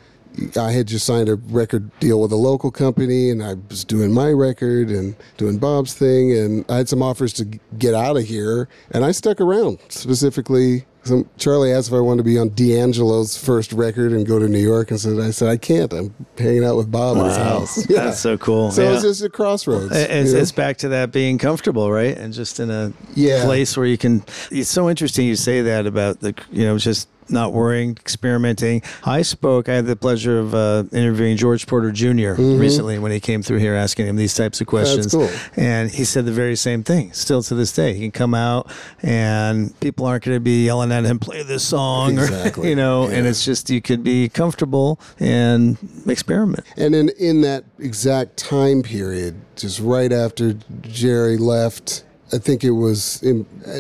I 0.58 0.72
had 0.72 0.88
just 0.88 1.06
signed 1.06 1.30
a 1.30 1.36
record 1.36 1.91
deal 2.00 2.22
with 2.22 2.32
a 2.32 2.38
local 2.38 2.72
company, 2.72 3.30
and 3.30 3.44
I 3.44 3.56
was 3.70 3.84
doing 3.84 4.12
my 4.13 4.30
record 4.32 4.89
and 4.89 5.15
doing 5.38 5.58
Bob's 5.58 5.94
thing, 5.94 6.32
and 6.38 6.65
I 6.70 6.78
had 6.78 6.89
some 6.89 7.04
offers 7.04 7.34
to 7.34 7.46
get 7.78 7.94
out 7.94 8.17
of 8.17 8.24
here, 8.24 8.67
and 8.91 9.04
I 9.04 9.12
stuck 9.12 9.41
around. 9.41 9.80
Specifically, 9.89 10.86
some, 11.04 11.28
Charlie 11.38 11.74
asked 11.74 11.88
if 11.88 11.94
I 11.96 12.00
wanted 12.00 12.20
to 12.20 12.24
be 12.24 12.38
on 12.38 12.50
D'Angelo's 12.50 13.36
first 13.36 13.74
record 13.74 14.12
and 14.12 14.26
go 14.26 14.38
to 14.39 14.48
New 14.48 14.60
York, 14.60 14.91
and 14.91 15.00
said 15.00 15.20
I 15.20 15.32
said 15.32 15.50
I 15.50 15.58
can't. 15.58 15.91
I'm 15.91 16.13
hanging 16.38 16.63
out 16.63 16.78
with 16.78 16.91
Bob 16.91 17.17
at 17.17 17.26
his 17.26 17.38
house. 17.38 17.89
Yeah. 17.89 18.06
That's 18.06 18.20
so 18.20 18.38
cool. 18.38 18.72
So 18.72 18.84
yeah. 18.84 18.94
it's 18.94 19.02
just 19.02 19.24
a 19.24 19.30
crossroads. 19.30 19.91
It's, 19.96 20.32
it's 20.32 20.52
back 20.52 20.78
to 20.78 20.89
that 20.89 21.12
being 21.12 21.38
comfortable, 21.38 21.91
right? 21.91 22.15
And 22.17 22.34
just 22.34 22.60
in 22.60 22.70
a 22.70 22.94
Yeah. 23.15 23.44
place 23.46 23.76
where 23.76 23.86
you 23.86 23.98
can. 23.98 24.24
It's 24.52 24.70
so 24.70 24.89
interesting 24.89 25.26
you 25.28 25.36
say 25.36 25.62
that 25.63 25.88
about 25.88 26.20
the, 26.20 26.36
you 26.52 26.65
know, 26.65 26.78
just 26.78 27.10
not 27.32 27.54
worrying, 27.54 27.91
experimenting. 27.91 28.82
I 29.04 29.22
spoke, 29.22 29.70
I 29.70 29.76
had 29.76 29.86
the 29.86 29.96
pleasure 29.96 30.39
of 30.39 30.54
uh, 30.54 30.84
interviewing 30.91 31.38
George 31.38 31.67
Porter 31.67 31.91
junior 31.91 32.36
recently 32.36 33.00
when 33.00 33.12
he 33.12 33.20
came 33.20 33.41
through 33.41 33.58
here 33.60 33.74
asking 33.76 34.08
him 34.08 34.15
these 34.15 34.34
types 34.36 34.62
of 34.62 34.67
questions. 34.67 35.12
cool. 35.12 35.30
And 35.56 35.89
he 35.89 36.04
said 36.06 36.26
the 36.26 36.32
very 36.32 36.56
same 36.56 36.84
thing, 36.84 37.13
still 37.13 37.41
to 37.44 37.56
this 37.56 37.72
day. 37.74 37.94
He 37.94 38.02
can 38.02 38.12
come 38.12 38.34
out 38.34 38.72
and 39.02 39.78
people 39.80 40.06
aren't 40.06 40.24
going 40.24 40.36
to 40.36 40.39
be 40.41 40.65
yelling 40.65 40.91
at 40.91 41.04
him, 41.06 41.20
play 41.20 41.44
this 41.44 41.63
song, 41.67 42.13
Exactly. 42.20 42.67
or, 42.67 42.70
you 42.70 42.76
know, 42.76 43.08
and 43.08 43.26
it's 43.28 43.44
just 43.46 43.70
you 43.70 43.82
could 43.82 44.04
be 44.04 44.30
comfortable 44.30 45.00
and 45.20 45.78
experiment. 46.08 46.65
And 46.78 46.96
in 46.96 47.10
in 47.20 47.41
that 47.41 47.63
exact 47.80 48.38
time 48.38 48.82
period, 48.84 49.36
just 49.56 49.80
right 49.80 50.12
after 50.12 50.54
Jerry 50.82 51.38
left, 51.38 52.04
I 52.34 52.38
think 52.38 52.63
it 52.63 52.72
was 52.72 53.22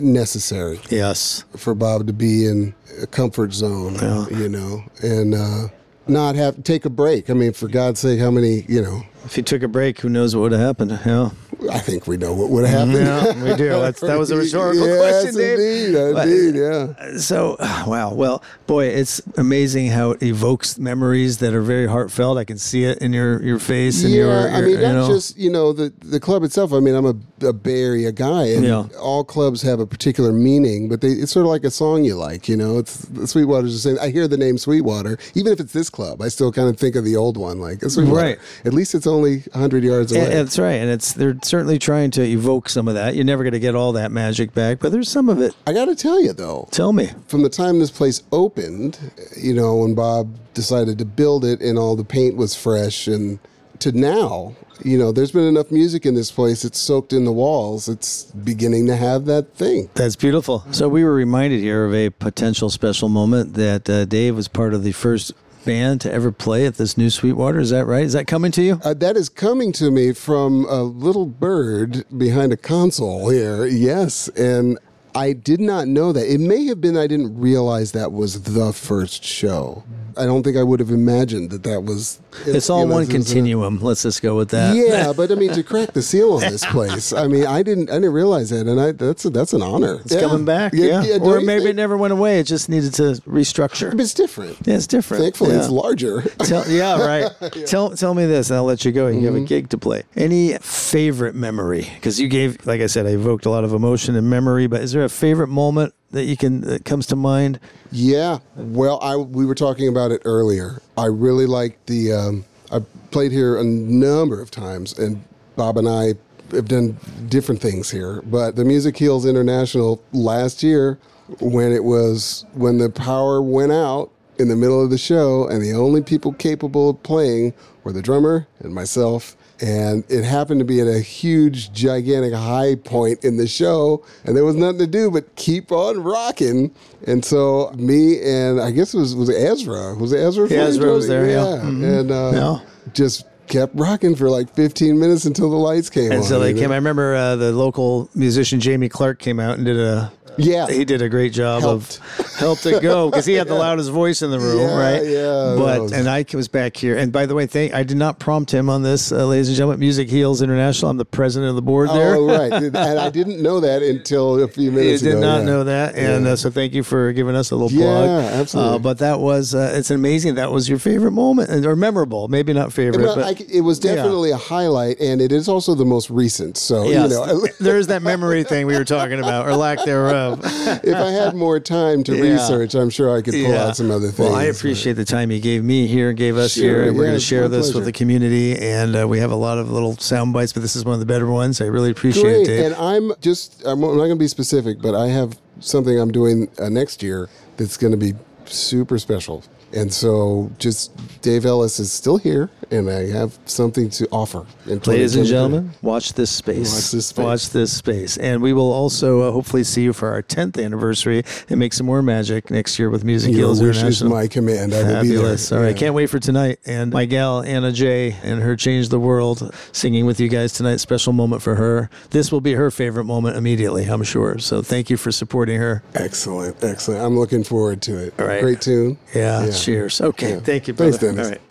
necessary 0.01 0.79
Yes. 0.89 1.45
for 1.55 1.73
Bob 1.73 2.07
to 2.07 2.13
be 2.13 2.45
in 2.45 2.73
a 3.01 3.07
comfort 3.07 3.53
zone, 3.53 3.95
Yeah. 3.95 4.27
you 4.29 4.49
know, 4.49 4.83
and 5.01 5.33
uh, 5.33 5.67
not 6.07 6.35
have 6.35 6.63
take 6.63 6.85
a 6.85 6.89
break. 6.89 7.29
I 7.29 7.33
mean, 7.33 7.53
for 7.53 7.67
God's 7.67 7.99
sake, 7.99 8.19
how 8.19 8.31
many, 8.31 8.65
you 8.67 8.81
know? 8.81 9.03
If 9.23 9.35
he 9.35 9.43
took 9.43 9.61
a 9.61 9.67
break, 9.67 9.99
who 9.99 10.09
knows 10.09 10.35
what 10.35 10.41
would 10.41 10.51
have 10.51 10.61
happened? 10.61 10.99
Yeah. 11.05 11.29
I 11.71 11.77
think 11.77 12.07
we 12.07 12.17
know 12.17 12.33
what 12.33 12.49
would 12.49 12.65
happen. 12.67 12.93
Yeah, 12.93 13.43
we 13.43 13.55
do. 13.55 13.69
That's, 13.85 14.01
that 14.01 14.17
was 14.17 14.31
a 14.31 14.37
rhetorical 14.37 14.83
yes, 14.87 14.99
question, 14.99 15.35
Dave. 15.39 15.59
Indeed, 15.59 16.53
indeed, 16.55 16.59
yeah. 16.59 17.17
So, 17.17 17.55
wow. 17.85 18.15
Well, 18.15 18.43
boy, 18.65 18.85
it's 18.87 19.21
amazing 19.37 19.89
how 19.89 20.11
it 20.11 20.23
evokes 20.23 20.79
memories 20.79 21.37
that 21.37 21.53
are 21.53 21.61
very 21.61 21.85
heartfelt. 21.85 22.39
I 22.39 22.45
can 22.45 22.57
see 22.57 22.83
it 22.85 22.97
in 22.97 23.13
your, 23.13 23.41
your 23.43 23.59
face 23.59 24.03
and 24.03 24.11
yeah, 24.11 24.19
your, 24.21 24.49
I 24.49 24.61
mean, 24.61 24.69
you 24.71 24.77
not 24.81 24.93
know. 24.93 25.07
just 25.07 25.37
you 25.37 25.51
know 25.51 25.71
the 25.71 25.93
the 25.99 26.19
club 26.19 26.41
itself. 26.43 26.73
I 26.73 26.79
mean, 26.79 26.95
I'm 26.95 27.05
a, 27.05 27.15
a 27.43 27.53
Bay 27.53 27.81
Area 27.83 28.11
guy, 28.11 28.45
and 28.47 28.63
Yeah. 28.65 28.85
all 28.99 29.23
clubs 29.23 29.61
have 29.61 29.79
a 29.79 29.85
particular 29.87 30.31
meaning, 30.31 30.87
but 30.89 31.01
they, 31.01 31.09
it's 31.09 31.31
sort 31.31 31.45
of 31.45 31.49
like 31.51 31.63
a 31.63 31.71
song 31.71 32.03
you 32.03 32.15
like. 32.15 32.47
You 32.49 32.57
know, 32.57 32.77
it's 32.79 33.07
Sweetwater's 33.31 33.73
the 33.73 33.79
same. 33.79 33.97
I 34.01 34.09
hear 34.09 34.27
the 34.27 34.37
name 34.37 34.57
Sweetwater, 34.57 35.17
even 35.35 35.51
if 35.53 35.59
it's 35.59 35.73
this 35.73 35.89
club, 35.89 36.21
I 36.21 36.27
still 36.29 36.51
kind 36.51 36.69
of 36.69 36.77
think 36.77 36.95
of 36.95 37.03
the 37.05 37.15
old 37.15 37.37
one, 37.37 37.59
like 37.59 37.81
Sweetwater. 37.81 38.15
Right. 38.21 38.37
At 38.65 38.73
least 38.73 38.93
it's 38.95 39.07
only 39.07 39.39
100 39.53 39.83
yards 39.83 40.11
away. 40.11 40.21
And- 40.25 40.31
and 40.33 40.47
that's 40.47 40.59
right, 40.59 40.73
and 40.75 40.89
it's 40.89 41.13
they're 41.13 41.37
certainly 41.43 41.77
trying 41.79 42.11
to 42.11 42.23
evoke 42.23 42.69
some 42.69 42.87
of 42.87 42.93
that. 42.95 43.15
You're 43.15 43.25
never 43.25 43.43
going 43.43 43.53
to 43.53 43.59
get 43.59 43.75
all 43.75 43.91
that 43.93 44.11
magic 44.11 44.53
back, 44.53 44.79
but 44.79 44.91
there's 44.91 45.09
some 45.09 45.29
of 45.29 45.41
it. 45.41 45.53
I 45.67 45.73
got 45.73 45.85
to 45.85 45.95
tell 45.95 46.21
you 46.21 46.33
though, 46.33 46.67
Tell 46.71 46.93
me, 46.93 47.09
from 47.27 47.43
the 47.43 47.49
time 47.49 47.79
this 47.79 47.91
place 47.91 48.23
opened, 48.31 48.97
you 49.37 49.53
know, 49.53 49.75
when 49.77 49.93
Bob 49.95 50.35
decided 50.53 50.97
to 50.97 51.05
build 51.05 51.45
it 51.45 51.61
and 51.61 51.77
all 51.77 51.95
the 51.95 52.03
paint 52.03 52.35
was 52.35 52.55
fresh, 52.55 53.07
and 53.07 53.39
to 53.81 53.91
now, 53.91 54.55
you 54.83 54.97
know, 54.97 55.11
there's 55.11 55.31
been 55.31 55.47
enough 55.47 55.71
music 55.71 56.05
in 56.05 56.15
this 56.15 56.31
place. 56.31 56.63
It's 56.65 56.79
soaked 56.79 57.13
in 57.13 57.25
the 57.25 57.31
walls. 57.31 57.87
It's 57.87 58.25
beginning 58.25 58.87
to 58.87 58.95
have 58.95 59.25
that 59.25 59.53
thing. 59.53 59.89
that's 59.93 60.15
beautiful. 60.15 60.63
So 60.71 60.87
we 60.89 61.03
were 61.03 61.13
reminded 61.13 61.59
here 61.59 61.85
of 61.85 61.93
a 61.93 62.09
potential 62.09 62.69
special 62.69 63.09
moment 63.09 63.53
that 63.55 63.89
uh, 63.89 64.05
Dave 64.05 64.35
was 64.35 64.47
part 64.47 64.73
of 64.73 64.83
the 64.83 64.91
first 64.91 65.33
band 65.65 66.01
to 66.01 66.11
ever 66.11 66.31
play 66.31 66.65
at 66.65 66.75
this 66.75 66.97
new 66.97 67.09
Sweetwater. 67.09 67.59
Is 67.59 67.69
that 67.69 67.85
right? 67.85 68.03
Is 68.03 68.13
that 68.13 68.25
coming 68.27 68.51
to 68.53 68.61
you? 68.63 68.79
Uh, 68.83 68.93
that 68.95 69.15
is 69.15 69.29
coming 69.29 69.71
to 69.73 69.91
me 69.91 70.11
from 70.13 70.65
a 70.65 70.81
little 70.83 71.25
bird 71.27 72.03
behind 72.17 72.51
a 72.51 72.57
console 72.57 73.29
here. 73.29 73.65
Yes, 73.65 74.27
and 74.29 74.79
I 75.15 75.33
did 75.33 75.59
not 75.59 75.87
know 75.87 76.11
that. 76.13 76.31
It 76.31 76.39
may 76.39 76.65
have 76.65 76.79
been 76.81 76.97
I 76.97 77.07
didn't 77.07 77.37
realize 77.39 77.91
that 77.93 78.11
was 78.11 78.43
the 78.43 78.73
first 78.73 79.23
show. 79.23 79.83
I 80.17 80.25
don't 80.25 80.43
think 80.43 80.57
I 80.57 80.63
would 80.63 80.81
have 80.81 80.89
imagined 80.91 81.51
that 81.51 81.63
that 81.63 81.83
was. 81.85 82.19
It's 82.45 82.69
all 82.69 82.85
know, 82.85 82.95
one 82.95 83.03
is 83.03 83.09
a- 83.09 83.13
continuum. 83.13 83.79
Let's 83.79 84.03
just 84.03 84.21
go 84.21 84.35
with 84.35 84.49
that. 84.49 84.75
Yeah, 84.75 85.13
but 85.17 85.31
I 85.31 85.35
mean 85.35 85.53
to 85.53 85.63
crack 85.63 85.93
the 85.93 86.01
seal 86.01 86.33
on 86.33 86.41
this 86.41 86.65
place. 86.65 87.13
I 87.13 87.27
mean, 87.27 87.45
I 87.45 87.63
didn't, 87.63 87.89
I 87.89 87.93
didn't 87.93 88.11
realize 88.11 88.49
that, 88.49 88.67
and 88.67 88.79
I 88.79 88.91
that's 88.91 89.23
a, 89.23 89.29
that's 89.29 89.53
an 89.53 89.61
honor. 89.61 90.01
It's 90.03 90.15
coming 90.19 90.43
back. 90.43 90.73
Yeah. 90.73 91.01
don't 91.01 91.21
or 91.21 91.39
you 91.39 91.45
maybe 91.45 91.67
it 91.69 91.77
never 91.77 91.95
went 91.97 92.11
away. 92.11 92.39
It 92.39 92.43
just 92.43 92.67
needed 92.67 92.93
to 92.95 93.03
restructure. 93.25 93.97
It's 93.97 94.13
different. 94.13 94.57
Yeah, 94.65 94.75
it's 94.75 94.85
different. 94.87 95.23
Thankfully, 95.23 95.51
Yeah. 95.51 95.59
it's 95.59 95.69
larger. 95.69 96.21
Tell, 96.39 96.69
yeah, 96.69 97.05
right. 97.07 97.31
Tell 97.65 97.91
tell 97.95 98.13
me 98.13 98.25
this, 98.25 98.49
and 98.49 98.57
I'll 98.57 98.65
let 98.65 98.83
you 98.83 98.91
go. 98.91 99.07
You 99.07 99.15
Mm-hmm. 99.15 99.25
have 99.27 99.35
a 99.35 99.45
gig 99.45 99.69
to 99.69 99.77
play. 99.77 100.03
Any 100.17 100.57
favorite 100.91 101.35
memory? 101.35 101.87
Because 101.95 102.19
you 102.19 102.27
gave, 102.27 102.65
like 102.67 102.81
I 102.81 102.87
said, 102.87 103.05
I 103.07 103.11
evoked 103.11 103.45
a 103.45 103.49
lot 103.49 103.63
of 103.63 103.73
emotion 103.73 104.15
and 104.15 104.29
memory. 104.29 104.67
But 104.67 104.81
is 104.81 104.91
there 104.91 105.03
a 105.03 105.09
favorite 105.09 105.47
moment 105.47 105.93
that 106.11 106.25
you 106.25 106.35
can 106.35 106.61
that 106.61 106.83
comes 106.83 107.07
to 107.07 107.15
mind? 107.15 107.59
Yeah. 107.91 108.39
Well, 108.55 108.99
I 109.01 109.15
we 109.15 109.45
were 109.45 109.55
talking 109.55 109.87
about 109.87 110.11
it 110.11 110.21
earlier. 110.25 110.81
I 110.97 111.05
really 111.05 111.45
liked 111.45 111.87
the. 111.87 112.13
Um, 112.13 112.45
I 112.71 112.79
played 113.11 113.31
here 113.31 113.57
a 113.57 113.63
number 113.63 114.41
of 114.41 114.51
times, 114.51 114.97
and 114.97 115.23
Bob 115.55 115.77
and 115.77 115.87
I 115.87 116.13
have 116.53 116.67
done 116.67 116.97
different 117.29 117.61
things 117.61 117.89
here. 117.89 118.21
But 118.23 118.55
the 118.55 118.65
Music 118.65 118.97
Heals 118.97 119.25
International 119.25 120.01
last 120.11 120.61
year, 120.61 120.99
when 121.39 121.71
it 121.71 121.83
was 121.83 122.45
when 122.53 122.77
the 122.77 122.89
power 122.89 123.41
went 123.41 123.71
out 123.71 124.11
in 124.37 124.49
the 124.49 124.55
middle 124.55 124.83
of 124.83 124.89
the 124.89 124.97
show, 124.97 125.47
and 125.47 125.61
the 125.61 125.73
only 125.73 126.01
people 126.01 126.33
capable 126.33 126.89
of 126.89 127.03
playing 127.03 127.53
were 127.83 127.93
the 127.93 128.01
drummer 128.01 128.47
and 128.59 128.73
myself. 128.73 129.37
And 129.61 130.03
it 130.09 130.23
happened 130.23 130.59
to 130.59 130.65
be 130.65 130.79
at 130.81 130.87
a 130.87 130.99
huge, 130.99 131.71
gigantic 131.71 132.33
high 132.33 132.75
point 132.75 133.23
in 133.23 133.37
the 133.37 133.47
show, 133.47 134.03
and 134.25 134.35
there 134.35 134.43
was 134.43 134.55
nothing 134.55 134.79
to 134.79 134.87
do 134.87 135.11
but 135.11 135.35
keep 135.35 135.71
on 135.71 136.01
rocking. 136.03 136.73
And 137.05 137.23
so 137.23 137.71
me 137.75 138.19
and 138.23 138.59
I 138.59 138.71
guess 138.71 138.93
it 138.93 138.97
was 138.97 139.15
was 139.15 139.29
Ezra 139.29 139.93
was 139.95 140.13
it 140.13 140.17
Ezra? 140.19 140.47
Yeah, 140.49 140.63
Ezra 140.63 140.91
was 140.91 141.07
there, 141.07 141.29
yeah. 141.29 141.55
yeah. 141.55 141.99
and 141.99 142.11
uh, 142.11 142.31
Yeah. 142.33 142.59
just 142.93 143.25
kept 143.47 143.75
rocking 143.75 144.15
for 144.15 144.29
like 144.29 144.49
15 144.55 144.97
minutes 144.97 145.25
until 145.25 145.49
the 145.49 145.57
lights 145.57 145.89
came 145.89 146.09
And 146.11 146.21
on. 146.21 146.23
so 146.23 146.39
they 146.39 146.53
know? 146.53 146.59
came. 146.61 146.71
I 146.71 146.75
remember 146.75 147.13
uh, 147.15 147.35
the 147.35 147.51
local 147.51 148.09
musician 148.15 148.59
Jamie 148.61 148.87
Clark 148.89 149.19
came 149.19 149.39
out 149.39 149.57
and 149.57 149.65
did 149.65 149.77
a. 149.77 150.11
Yeah. 150.37 150.67
he 150.67 150.85
did 150.85 151.01
a 151.01 151.09
great 151.09 151.33
job 151.33 151.61
Helped. 151.61 151.99
of 152.19 152.35
helped 152.37 152.65
it 152.65 152.81
go 152.81 153.09
because 153.09 153.25
he 153.25 153.33
had 153.33 153.47
the 153.47 153.53
loudest 153.65 153.91
voice 153.91 154.21
in 154.21 154.31
the 154.31 154.39
room, 154.39 154.59
Yeah, 154.59 154.77
right? 154.79 155.03
yeah, 155.05 155.55
But 155.57 155.91
and 155.93 156.07
I 156.09 156.25
was 156.33 156.47
back 156.47 156.75
here. 156.77 156.97
And 156.97 157.11
by 157.11 157.25
the 157.25 157.35
way, 157.35 157.45
thank 157.47 157.73
I 157.73 157.83
did 157.83 157.97
not 157.97 158.19
prompt 158.19 158.51
him 158.51 158.69
on 158.69 158.81
this, 158.83 159.11
uh, 159.11 159.25
ladies 159.27 159.47
and 159.49 159.57
gentlemen. 159.57 159.79
Music 159.79 160.09
Heals 160.09 160.41
International. 160.41 160.89
I'm 160.91 160.97
the 160.97 161.05
president 161.05 161.49
of 161.49 161.55
the 161.55 161.61
board 161.61 161.89
there. 161.89 162.15
Oh 162.15 162.25
right, 162.27 162.51
and 162.63 162.75
I 162.77 163.09
didn't 163.09 163.41
know 163.41 163.59
that 163.59 163.81
until 163.83 164.41
a 164.43 164.47
few 164.47 164.65
You 164.65 164.71
minutes 164.71 165.01
did 165.01 165.11
ago. 165.13 165.21
not 165.21 165.39
yeah. 165.39 165.45
know 165.45 165.63
that, 165.65 165.95
and 165.95 166.25
uh, 166.27 166.35
so 166.35 166.49
thank 166.49 166.73
you 166.73 166.83
for 166.83 167.11
giving 167.13 167.35
us 167.35 167.51
a 167.51 167.55
little 167.55 167.71
Yeah, 167.77 167.85
plug. 167.85 168.09
absolutely. 168.33 168.75
Uh, 168.75 168.79
but 168.79 168.97
that 168.99 169.19
was 169.19 169.53
uh, 169.53 169.71
it's 169.75 169.91
amazing. 169.91 170.35
That 170.35 170.51
was 170.51 170.69
your 170.69 170.79
favorite 170.79 171.11
moment, 171.11 171.65
or 171.65 171.75
memorable, 171.75 172.27
maybe 172.27 172.53
not 172.53 172.71
favorite, 172.73 173.05
But 173.05 173.15
but 173.15 173.25
I 173.25 173.43
it 173.51 173.61
was 173.61 173.79
definitely 173.79 174.31
a 174.31 174.37
highlight, 174.37 174.99
and 174.99 175.21
it 175.21 175.31
is 175.31 175.47
also 175.49 175.75
the 175.75 175.85
most 175.85 176.09
recent. 176.09 176.57
So 176.57 176.83
yes, 176.89 177.11
you 177.11 177.17
know, 177.17 177.45
there's 177.59 177.87
that 177.87 178.01
memory 178.01 178.43
thing 178.43 178.65
we 178.67 178.77
were 178.77 178.85
talking 178.85 179.19
about, 179.19 179.47
or 179.47 179.55
lack 179.55 179.83
thereof. 179.85 180.20
if 180.83 180.95
I 180.95 181.11
had 181.11 181.35
more 181.35 181.59
time 181.59 182.03
to 182.05 182.15
Yeah. 182.15 182.33
research, 182.33 182.73
I'm 182.75 182.89
sure 182.89 183.15
I 183.15 183.21
could 183.21 183.33
pull 183.33 183.55
out 183.55 183.75
some 183.75 183.91
other 183.91 184.07
things. 184.07 184.19
Well, 184.19 184.35
I 184.35 184.43
appreciate 184.45 184.93
the 184.93 185.05
time 185.05 185.31
you 185.31 185.39
gave 185.39 185.63
me 185.63 185.87
here, 185.87 186.13
gave 186.13 186.37
us 186.37 186.53
Sure, 186.53 186.63
here, 186.63 186.83
and 186.87 186.97
we're 186.97 187.05
going 187.05 187.15
to 187.17 187.19
share 187.19 187.47
this 187.49 187.73
with 187.73 187.85
the 187.85 187.91
community. 187.91 188.57
And 188.57 188.95
uh, 188.95 189.07
we 189.07 189.19
have 189.19 189.31
a 189.31 189.35
lot 189.35 189.57
of 189.57 189.69
little 189.71 189.95
sound 189.97 190.33
bites, 190.33 190.53
but 190.53 190.61
this 190.61 190.75
is 190.75 190.85
one 190.85 190.93
of 190.93 190.99
the 190.99 191.05
better 191.05 191.27
ones. 191.27 191.61
I 191.61 191.65
really 191.65 191.91
appreciate 191.91 192.23
Great, 192.23 192.41
it, 192.41 192.45
Dave. 192.47 192.65
and 192.65 192.75
I'm 192.75 193.11
just 193.21 193.63
I'm 193.65 193.79
not 193.81 193.87
going 193.95 194.09
to 194.09 194.15
be 194.15 194.27
specific, 194.27 194.81
but 194.81 194.95
I 194.95 195.07
have 195.07 195.37
something 195.59 195.99
I'm 195.99 196.11
doing 196.11 196.49
uh, 196.59 196.69
next 196.69 197.01
year 197.03 197.29
that's 197.57 197.77
going 197.77 197.91
to 197.91 197.97
be 197.97 198.13
super 198.45 198.97
special. 198.99 199.43
And 199.73 199.93
so, 199.93 200.51
just 200.57 200.91
Dave 201.21 201.45
Ellis 201.45 201.79
is 201.79 201.91
still 201.91 202.17
here, 202.17 202.49
and 202.71 202.89
I 202.89 203.07
have 203.09 203.37
something 203.45 203.89
to 203.91 204.07
offer. 204.11 204.45
Ladies 204.65 205.15
and 205.15 205.25
gentlemen, 205.25 205.71
watch 205.81 206.13
this 206.13 206.31
space. 206.31 206.73
Watch 206.73 206.91
this 206.91 207.07
space. 207.07 207.23
Watch 207.23 207.49
this 207.49 207.71
space. 207.77 208.17
And 208.17 208.41
we 208.41 208.53
will 208.53 208.71
also 208.71 209.21
uh, 209.21 209.31
hopefully 209.31 209.63
see 209.63 209.83
you 209.83 209.93
for 209.93 210.09
our 210.09 210.21
10th 210.21 210.63
anniversary 210.63 211.23
and 211.49 211.59
make 211.59 211.73
some 211.73 211.85
more 211.85 212.01
magic 212.01 212.51
next 212.51 212.79
year 212.79 212.89
with 212.89 213.03
Music 213.03 213.31
Your 213.31 213.39
Heals 213.39 213.61
wish 213.61 213.81
is 213.83 214.03
my 214.03 214.27
command. 214.27 214.73
I 214.73 214.83
will 214.83 215.01
be 215.01 215.09
there. 215.15 215.37
All 215.51 215.59
right. 215.63 215.69
Yeah. 215.69 215.73
Can't 215.73 215.95
wait 215.95 216.07
for 216.07 216.19
tonight. 216.19 216.59
And 216.65 216.91
my 216.91 217.05
gal, 217.05 217.41
Anna 217.41 217.71
J, 217.71 218.17
and 218.23 218.41
her 218.41 218.55
Change 218.55 218.89
the 218.89 218.99
World 218.99 219.53
singing 219.71 220.05
with 220.05 220.19
you 220.19 220.27
guys 220.27 220.53
tonight. 220.53 220.77
Special 220.77 221.13
moment 221.13 221.41
for 221.41 221.55
her. 221.55 221.89
This 222.09 222.31
will 222.31 222.41
be 222.41 222.53
her 222.53 222.71
favorite 222.71 223.05
moment 223.05 223.37
immediately, 223.37 223.85
I'm 223.85 224.03
sure. 224.03 224.37
So 224.39 224.61
thank 224.61 224.89
you 224.89 224.97
for 224.97 225.11
supporting 225.11 225.59
her. 225.59 225.83
Excellent, 225.95 226.63
excellent. 226.63 227.01
I'm 227.01 227.17
looking 227.17 227.43
forward 227.43 227.81
to 227.83 227.97
it. 227.97 228.13
All 228.19 228.25
right. 228.27 228.41
Great 228.41 228.61
tune. 228.61 228.97
Yeah. 229.15 229.51
Cheers. 229.61 230.01
Okay. 230.01 230.31
Yeah. 230.31 230.39
Thank 230.39 230.67
you, 230.67 230.73
brother. 230.73 230.97
Thanks, 230.97 231.15
Dennis. 231.15 231.27
All 231.27 231.31
right. 231.31 231.41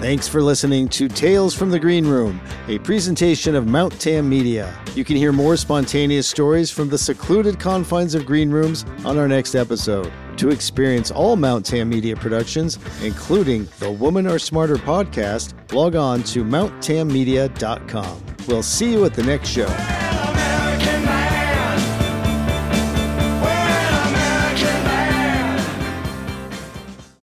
Thanks 0.00 0.28
for 0.28 0.40
listening 0.40 0.88
to 0.90 1.08
Tales 1.08 1.52
from 1.52 1.70
the 1.70 1.80
Green 1.80 2.06
Room, 2.06 2.40
a 2.68 2.78
presentation 2.78 3.56
of 3.56 3.66
Mount 3.66 3.98
Tam 4.00 4.28
Media. 4.28 4.72
You 4.94 5.04
can 5.04 5.16
hear 5.16 5.32
more 5.32 5.56
spontaneous 5.56 6.28
stories 6.28 6.70
from 6.70 6.88
the 6.88 6.98
secluded 6.98 7.58
confines 7.58 8.14
of 8.14 8.24
green 8.24 8.50
rooms 8.50 8.84
on 9.04 9.18
our 9.18 9.26
next 9.26 9.56
episode. 9.56 10.12
To 10.36 10.50
experience 10.50 11.10
all 11.10 11.34
Mount 11.34 11.66
Tam 11.66 11.88
Media 11.88 12.14
productions, 12.14 12.78
including 13.02 13.66
the 13.80 13.90
Woman 13.90 14.28
Are 14.28 14.38
Smarter 14.38 14.76
podcast, 14.76 15.54
log 15.72 15.96
on 15.96 16.22
to 16.24 16.44
mounttammedia.com. 16.44 18.22
We'll 18.46 18.62
see 18.62 18.92
you 18.92 19.04
at 19.06 19.14
the 19.14 19.24
next 19.24 19.48
show. 19.48 19.66
American 19.66 21.04
life. 21.04 21.25